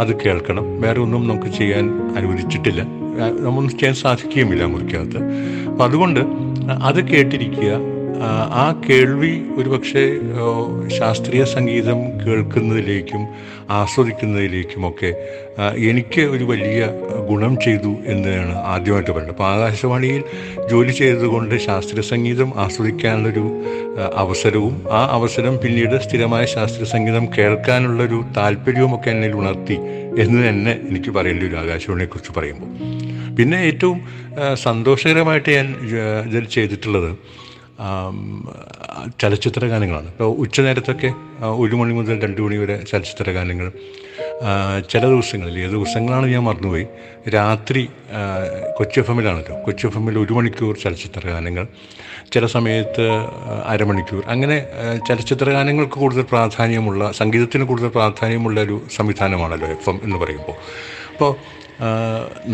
അത് 0.00 0.14
കേൾക്കണം. 0.22 0.80
വേറെ 0.80 1.00
ഒന്നും 1.00 1.28
നമുക്ക് 1.28 1.50
ചെയ്യാൻ 1.58 1.84
അനുവദിച്ചിട്ടില്ല. 2.18 2.97
ആ, 3.20 3.28
നമ്മൊന്നും 3.38 3.78
ചെയ്യാൻ 3.78 3.94
സാധിക്കുകയുമില്ല 3.94 4.64
മുറിക്കകത്ത്. 4.64 5.20
അപ്പം 5.68 5.84
അതുകൊണ്ട് 5.84 6.20
അത് 6.82 7.08
കേട്ടിരിക്കുക 7.08 7.70
ആ, 8.20 8.74
കേൾവി 8.88 9.42
ഒരുപക്ഷെ 9.56 10.02
ശാസ്ത്രീയ 10.98 11.44
സംഗീതം 11.44 11.98
കേൾക്കുന്നതിലേക്കും 12.24 13.22
ആസ്വദിക്കുന്നതിലേക്കുമൊക്കെ 13.70 15.10
എനിക്ക് 15.76 16.20
ഒരു 16.20 16.44
വലിയ 16.44 16.80
ഗുണം 17.28 17.60
ചെയ്തു 17.60 17.96
എന്നാണ് 18.06 18.54
ആദ്യമായിട്ട് 18.66 19.10
പറയുന്നത്. 19.10 19.30
അപ്പോൾ 19.30 19.44
ആകാശവാണിയിൽ 19.44 20.22
ജോലി 20.70 20.92
ചെയ്തതുകൊണ്ട് 20.92 21.58
ശാസ്ത്രീയ 21.58 22.02
സംഗീതം 22.02 22.52
ആസ്വദിക്കാനുള്ളൊരു 22.56 23.44
അവസരവും 24.14 24.82
ആ 24.90 25.08
അവസരം 25.10 25.58
പിന്നീട് 25.58 25.98
സ്ഥിരമായ 26.00 26.44
ശാസ്ത്രീയ 26.46 26.84
സംഗീതം 26.84 27.26
കേൾക്കാനുള്ളൊരു 27.38 28.24
താല്പര്യവുമൊക്കെ 28.36 29.10
എന്നിൽ 29.10 29.34
ഉണർത്തി 29.34 29.78
എന്ന് 30.18 30.48
തന്നെ 30.48 30.80
എനിക്ക് 30.88 31.10
പറയേണ്ടി 31.10 31.46
ഒരു 31.46 31.56
ആകാശവാണിയെക്കുറിച്ച് 31.56 32.32
പറയുമ്പോൾ. 32.32 32.70
പിന്നെ 33.36 33.56
ഏറ്റവും 33.56 33.98
സന്തോഷകരമായിട്ട് 34.54 35.50
ഞാൻ 35.50 35.68
ഇതിൽ 36.26 36.44
ചെയ്തിട്ടുള്ളത് 36.44 37.10
ചലച്ചിത്ര 39.20 39.64
ഗാനങ്ങളാണ്. 39.66 40.08
ഇപ്പോൾ 40.14 40.30
ഉച്ചനേരത്തൊക്കെ 40.44 41.08
നേരത്തൊക്കെ 41.08 41.10
ഒരു 41.62 41.76
മണി 41.76 41.92
മുതൽ 41.92 42.16
രണ്ട് 42.24 42.40
മണി 42.40 42.56
വരെ 42.56 42.76
ചലച്ചിത്ര 42.90 43.30
ഗാനങ്ങൾ. 43.30 43.68
ചില 44.90 45.02
ദിവസങ്ങളിൽ 45.12 45.56
ഏത് 45.60 45.70
ദിവസങ്ങളാണ് 45.70 46.26
ഞാൻ 46.32 46.42
മറന്നുപോയി? 46.44 46.86
രാത്രി 47.36 47.82
കൊച്ചി 48.76 48.98
എഫ് 49.00 49.10
എമ്മിലാണല്ലോ. 49.10 49.54
കൊച്ചി 49.66 49.86
എഫ് 49.86 49.98
എമ്മിൽ 49.98 50.18
ഒരു 50.18 50.32
മണിക്കൂർ 50.32 50.74
ചലച്ചിത്ര 50.84 51.22
ഗാനങ്ങൾ. 51.28 51.66
ചില 52.32 52.46
സമയത്ത് 52.46 53.06
അരമണിക്കൂർ. 53.66 54.22
അങ്ങനെ 54.34 54.58
ചലച്ചിത്ര 55.08 55.48
ഗാനങ്ങൾക്ക് 55.50 55.98
കൂടുതൽ 56.02 56.22
പ്രാധാന്യമുള്ള 56.22 57.12
സംഗീതത്തിന് 57.12 57.64
കൂടുതൽ 57.64 57.88
പ്രാധാന്യമുള്ള 57.88 58.58
ഒരു 58.60 58.76
സംവിധാനമാണല്ലോ 58.96 59.68
എഫ് 59.68 59.90
എം 59.90 60.00
എന്ന് 60.02 60.16
പറയുമ്പോൾ. 60.16 60.56
അപ്പോൾ 61.12 61.32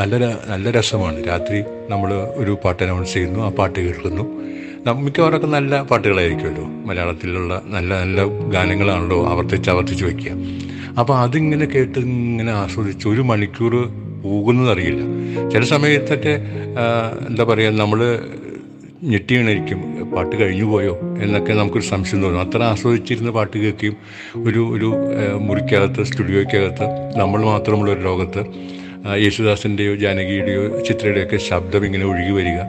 നല്ല 0.00 0.16
നല്ല 0.52 0.70
രസമാണ്. 0.70 1.18
രാത്രി 1.28 1.60
നമ്മൾ 1.88 2.10
ഒരു 2.42 2.58
പാട്ട് 2.64 2.82
അനൗൺസ് 2.82 3.14
ചെയ്യുന്നു 3.14 3.40
ആ 3.46 3.48
പാട്ട് 3.60 3.78
കേൾക്കുന്നു. 3.86 4.24
മിക്കവാറൊക്കെ 4.92 5.46
നല്ല 5.46 5.82
പാട്ടുകളായിരിക്കുമല്ലോ. 5.82 6.64
മലയാളത്തിലുള്ള 6.88 7.62
നല്ല 7.66 7.90
നല്ല 8.02 8.24
ഗാനങ്ങളാണല്ലോ 8.54 9.26
ആവർത്തിച്ച് 9.26 9.70
ആവർത്തിച്ച് 9.70 10.04
വയ്ക്കുക 10.04 10.32
അപ്പോൾ 10.98 11.14
അതിങ്ങനെ 11.18 11.66
കേട്ട് 11.66 11.98
ഇങ്ങനെ 11.98 12.52
ആസ്വദിച്ച് 12.52 13.08
ഒരു 13.08 13.20
മണിക്കൂർ 13.20 13.74
പോകുന്നതറിയില്ല. 14.24 15.02
ചില 15.52 15.62
സമയത്തൊക്കെ 15.64 16.34
എന്താ 17.28 17.44
പറയുക 17.44 17.72
നമ്മൾ 17.82 18.00
ഞെട്ടിയണിരിക്കും 19.04 19.80
പാട്ട് 20.12 20.36
കഴിഞ്ഞു 20.40 20.64
പോയോ 20.64 21.00
എന്നൊക്കെ 21.22 21.52
നമുക്കൊരു 21.52 21.84
സംശയം 21.84 22.22
തോന്നും. 22.22 22.40
അത്ര 22.40 22.62
ആസ്വദിച്ചിരുന്ന 22.62 23.30
പാട്ട് 23.30 23.56
കേൾക്കുകയും 23.58 23.96
ഒരു 24.46 24.62
ഒരു 24.76 24.88
മുറിക്കകത്ത് 25.38 26.04
സ്റ്റുഡിയോയ്ക്കകത്ത് 26.04 26.86
നമ്മൾ 27.18 27.42
മാത്രമുള്ള 27.44 27.90
ഒരു 27.92 28.00
ലോകത്ത് 28.00 28.44
യേശുദാസിന്റെയോ 29.24 29.94
ജാനകിയുടെയോ 29.94 30.80
ചിത്രയുടെയൊക്കെ 30.80 31.36
ശബ്ദം 31.36 31.84
ഇങ്ങനെ 31.84 32.04
ഒഴുകി 32.04 32.30
വരിക 32.30 32.60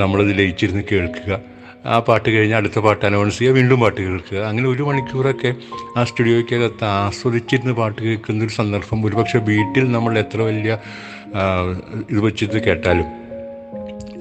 നമ്മളത് 0.00 0.38
ലയിച്ചിരുന്ന് 0.38 0.82
കേൾക്കുക 0.92 1.57
ആ 1.86 1.98
പാട്ട് 1.98 2.28
കഴിഞ്ഞ് 2.30 2.54
അടുത്ത 2.54 2.78
പാട്ട് 2.78 3.06
അനൗൺസ് 3.06 3.38
ചെയ്യുക 3.38 3.54
വീണ്ടും 3.54 3.80
പാട്ട് 3.80 4.00
കേൾക്കുക. 4.00 4.38
അങ്ങനെ 4.38 4.68
ഒരു 4.68 4.82
മണിക്കൂറൊക്കെ 4.82 5.54
ആ 5.96 6.04
സ്റ്റുഡിയോയ്ക്കകത്ത് 6.04 6.84
ആസ്വദിച്ചിരുന്ന് 6.84 7.72
പാട്ട് 7.72 8.02
കേൾക്കുന്ന 8.02 8.44
ഒരു 8.44 8.52
സന്ദർഭം. 8.52 9.06
ഒരുപക്ഷെ 9.06 9.38
വീട്ടിൽ 9.38 9.92
നമ്മൾ 9.92 10.18
എത്ര 10.18 10.40
വലിയ 10.42 10.78
ഇത് 12.10 12.20
വെച്ചിട്ട് 12.20 12.58
കേട്ടാലും 12.64 13.06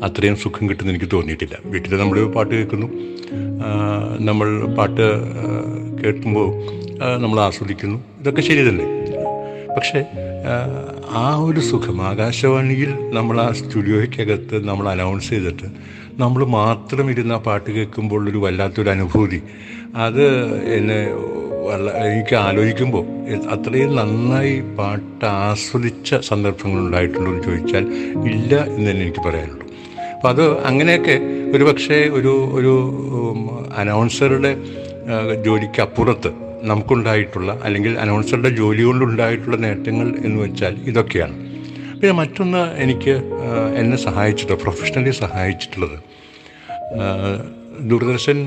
അത്രയും 0.04 0.36
സുഖം 0.36 0.70
കിട്ടുന്ന 0.70 0.89
എനിക്ക് 0.89 1.10
തോന്നിയിട്ടില്ല. 1.13 1.58
വീട്ടിൽ 1.65 1.98
നമ്മൾ 1.98 2.26
പാട്ട് 2.26 2.56
കേൾക്കുന്നു. 2.56 2.88
നമ്മൾ 4.20 4.65
പാട്ട് 4.76 5.02
കേൾക്കുമ്പോൾ 6.04 6.48
നമ്മൾ 7.17 7.39
ആസ്വദിക്കുന്നു. 7.39 8.00
ഇതൊക്കെ 8.20 8.41
ശരി 8.41 8.70
തന്നെ. 8.70 8.86
പക്ഷേ 9.78 10.06
ആ 11.10 11.36
ഒരു 11.36 11.60
സുഖം 11.60 12.02
ആകാശവാണിയിൽ 12.02 12.91
നമ്മൾ 13.13 13.41
ആ 13.41 13.52
സ്റ്റുഡിയോയ്ക്കകത്ത് 13.52 14.67
നമ്മൾ 14.67 14.89
അനൗൺസ് 14.89 15.30
ചെയ്തിട്ട് 15.30 15.98
നമ്മൾ 16.22 16.42
മാത്രം 16.60 17.10
ഇരുന്ന് 17.14 17.34
ആ 17.36 17.40
പാട്ട് 17.48 17.70
കേൾക്കുമ്പോൾ 17.72 18.30
ഒരു 18.30 18.40
വല്ലാത്തൊരു 18.44 18.90
അനുഭൂതി. 18.90 19.40
അത് 20.06 20.24
എന്നെ 20.78 21.00
എനിക്ക് 22.12 22.36
ആലോചിക്കുമ്പോൾ 22.36 23.04
അത്രയും 23.56 23.92
നന്നായി 23.96 24.56
പാട്ട് 24.78 25.26
ആസ്വദിച്ച 25.26 26.20
സന്ദർഭങ്ങൾ 26.30 26.80
ഉണ്ടായിട്ടുണ്ടോ 26.86 27.30
എന്ന് 27.32 27.44
ചോദിച്ചാൽ 27.48 27.86
ഇല്ല 28.32 28.56
എന്ന് 28.76 28.88
തന്നെ 28.90 29.04
എനിക്ക് 29.06 29.24
പറയാനുള്ളൂ. 29.28 29.66
അപ്പോൾ 30.16 30.30
അത് 30.30 30.44
അങ്ങനെയൊക്കെ 30.70 31.16
ഒരു 31.56 31.64
പക്ഷേ 31.64 31.98
ഒരു 32.20 32.34
ഒരു 32.58 32.74
അനൗൺസറുടെ 33.82 34.52
ജോലിക്കപ്പുറത്ത് 35.46 36.32
നമുക്കുണ്ടായിട്ടുള്ള 36.64 37.52
അല്ലെങ്കിൽ 37.66 37.94
അനൗൺസറുടെ 38.06 38.50
ജോലി 38.62 38.84
കൊണ്ടുണ്ടായിട്ടുള്ള 38.84 39.58
നേട്ടങ്ങൾ 39.66 40.08
എന്ന് 40.26 40.40
വെച്ചാൽ 40.44 40.74
ഇതൊക്കെയാണ്. 40.92 41.36
പിന്നെ 42.00 42.14
മറ്റൊന്ന് 42.14 42.62
എനിക്ക് 42.84 43.14
എന്നെ 43.80 43.98
സഹായിച്ചിട്ടുള്ളത് 43.98 44.62
പ്രൊഫഷണലി 44.64 45.12
സഹായിച്ചിട്ടുള്ളത്. 45.12 45.98
ദൂരദർശൻ 47.90 48.38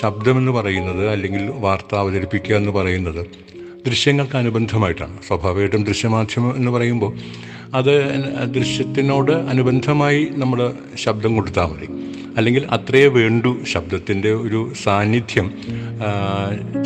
ശബ്ദമെന്ന് 0.00 0.52
പറയുന്നത് 0.52 1.08
അല്ലെങ്കിൽ 1.08 1.42
വാർത്ത 1.64 1.94
അവതരിപ്പിക്കുക 1.94 2.54
എന്ന് 2.56 2.70
പറയുന്നത് 2.70 3.26
ദൃശ്യങ്ങൾക്ക് 3.86 4.36
അനുബന്ധമായിട്ടാണ്. 4.36 5.14
സ്വാഭാവികമായിട്ടും 5.28 5.84
ദൃശ്യമാധ്യമം 5.84 6.56
എന്ന് 6.56 6.70
പറയുമ്പോൾ 6.70 7.12
അത് 7.74 7.94
ദൃശ്യത്തിനോട് 8.56 9.32
അനുബന്ധമായി 9.32 10.28
നമ്മൾ 10.42 10.72
ശബ്ദം 11.04 11.36
കൊടുത്താൽ 11.36 11.66
മതി. 11.66 11.88
അല്ലെങ്കിൽ 12.36 12.66
അത്രയേ 12.70 13.08
വേണ്ടു 13.18 13.50
ശബ്ദത്തിന്റെ 13.72 14.32
ഒരു 14.32 14.60
സാന്നിധ്യം 14.84 15.48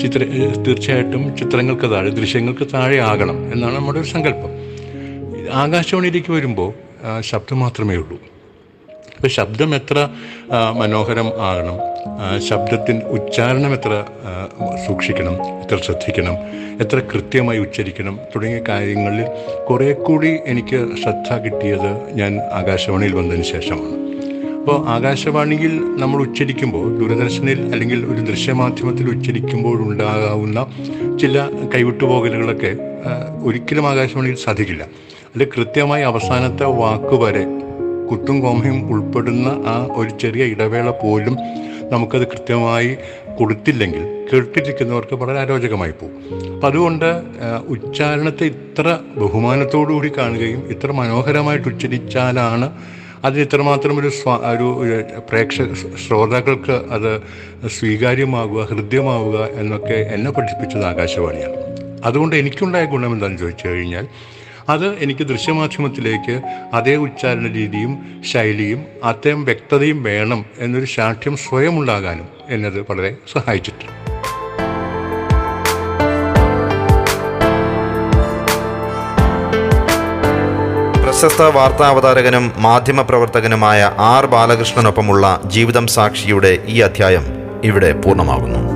ചിത്ര 0.00 0.20
തീർച്ചയായിട്ടും 0.66 1.37
ചിത്രങ്ങൾക്ക് 1.37 1.90
താഴെ 1.92 2.11
ദൃശ്യങ്ങൾക്ക് 2.20 2.66
താഴെ 2.74 2.98
ആകണം 3.11 3.52
എന്നാണ് 3.52 3.74
നമ്മുടെ 3.76 4.00
ഒരു 4.00 4.09
സങ്കല്പം. 4.14 4.52
ആകാശവാണിയിലേക്ക് 5.62 6.32
വരുമ്പോൾ 6.32 6.70
ശബ്ദം 7.20 7.61
മാത്രമേ 7.61 7.96
ഉള്ളൂ. 7.96 8.18
അപ്പോൾ 9.16 9.28
ശബ്ദം 9.28 9.74
എത്ര 9.74 10.09
മനോഹരം 10.80 11.28
ആകണം 11.40 11.76
ശബ്ദത്തിൻ 12.48 12.96
ഉച്ചാരണം 13.16 13.72
എത്ര 13.74 14.04
സൂക്ഷിക്കണം 14.87 15.35
എത്ര 15.62 15.76
ശ്രദ്ധിക്കണം 15.76 16.37
എത്ര 16.80 16.98
കൃത്യമായി 16.98 17.59
ഉച്ചരിക്കണം 17.59 18.18
തുടങ്ങിയ 18.35 18.62
കാര്യങ്ങളിൽ 18.68 19.26
കുറേ 19.70 19.92
കൂടി 19.92 20.28
എനിക്ക് 20.46 20.78
ശ്രദ്ധ 21.02 21.35
കിട്ടിയത് 21.35 22.14
ഞാൻ 22.14 22.32
ആകാശവാണിയിൽ 22.40 23.14
വന്നതിന് 23.14 23.42
ശേഷമാണ്. 23.42 23.92
അപ്പോൾ 24.59 24.88
ആകാശവാണിയിൽ 24.88 25.72
നമ്മൾ 26.02 26.18
ഉച്ചരിക്കുമ്പോൾ 26.22 26.98
ദൂരദർശനിൽ 27.00 27.61
അല്ലെങ്കിൽ 27.72 28.06
ഒരു 28.06 28.20
ദൃശ്യമാധ്യമത്തിൽ 28.20 29.09
ഉച്ചരിക്കുമ്പോൾ 29.09 29.76
ഉണ്ടാകാവുന്ന 29.82 30.66
ചില 31.22 31.35
കൈവിട്ടുപോകലുകളൊക്കെ 31.74 32.72
ഒരിക്കലും 33.48 33.87
ആകാശവാണിയിൽ 33.88 34.37
സാധിക്കില്ല. 34.37 34.85
അത് 35.37 35.49
കൃത്യമായി 35.57 36.03
അവസാനത്തെ 36.03 36.64
വാക്ക് 36.64 37.16
വരെ 37.22 37.42
കുത്തും 38.11 38.40
കോമയും 38.40 38.79
ഉൾപ്പെടുന്ന 38.92 39.49
ആ 39.66 39.88
ഒരു 39.96 40.11
ചെറിയ 40.22 40.44
ഇടവേള 40.44 40.90
പോലും 40.90 41.35
നമുക്കത് 41.92 42.27
കൃത്യമായി 42.27 42.96
കൊടുത്തില്ലെങ്കിൽ 43.38 44.05
കേട്ടിരിക്കുന്നവർക്ക് 44.33 45.14
വളരെ 45.14 45.38
അരോചകമായി 45.38 45.90
പോകും. 45.90 46.22
അപ്പം 46.55 46.66
അതുകൊണ്ട് 46.68 47.09
ഉച്ചാരണത്തെ 47.68 48.44
ഇത്ര 48.44 48.99
ബഹുമാനത്തോടുകൂടി 49.16 50.12
കാണുകയും 50.18 50.62
ഇത്ര 50.70 50.92
മനോഹരമായിട്ട് 50.92 51.68
ഉച്ചരിച്ചാലാണ് 51.68 52.68
അതിന് 53.25 53.40
ഇത്രമാത്രം 53.40 53.99
ഒരു 54.01 54.09
സ്വാ 54.09 54.37
ഒരു 54.37 54.68
പ്രേക്ഷക 55.31 55.75
ശ്രോതാക്കൾക്ക് 56.07 56.72
അത് 56.96 57.11
സ്വീകാര്യമാകുക 57.68 58.64
ഹൃദ്യമാവുക 58.64 59.49
എന്നൊക്കെ 59.61 59.99
എന്നെ 60.12 60.31
പഠിപ്പിച്ചത് 60.31 60.85
ആകാശവാണിയാണ്. 60.85 61.57
അതുകൊണ്ട് 62.05 62.37
എനിക്കുണ്ടായ 62.37 62.85
ഗുണം 62.85 63.12
എന്താണെന്ന് 63.12 63.42
ചോദിച്ചു 63.42 63.68
കഴിഞ്ഞാൽ 63.68 64.07
അത് 64.68 64.98
എനിക്ക് 64.98 65.24
ദൃശ്യമാധ്യമത്തിലേക്ക് 65.24 66.40
അതേ 66.74 66.96
ഉച്ചാരണ 66.96 67.52
രീതിയും 67.52 68.22
ശൈലിയും 68.33 68.87
അത്തേം 69.05 69.44
വ്യക്തതയും 69.44 70.02
വേണം 70.02 70.44
എന്നൊരു 70.59 70.87
ശാഠ്യം 70.87 71.37
സ്വയം 71.37 71.81
ഉണ്ടാകാനും 71.81 72.29
എന്നത് 72.48 72.81
വളരെ 72.81 73.16
സഹായിച്ചിട്ടുണ്ട്. 73.33 73.92
പ്രശസ്ത 81.05 81.42
വാർത്താ 81.42 81.88
അവതാരകനും 81.88 82.52
മാധ്യമപ്രവർത്തകനുമായ 82.57 83.92
ആർ 83.98 84.26
ബാലകൃഷ്ണനൊപ്പമുള്ള 84.26 85.40
ജീവിതം 85.46 85.87
സാക്ഷിയുടെ 85.87 86.59
ഈ 86.68 86.81
അധ്യായം 86.81 87.24
ഇവിടെ 87.64 87.92
പൂർണമാകുന്നു. 87.92 88.75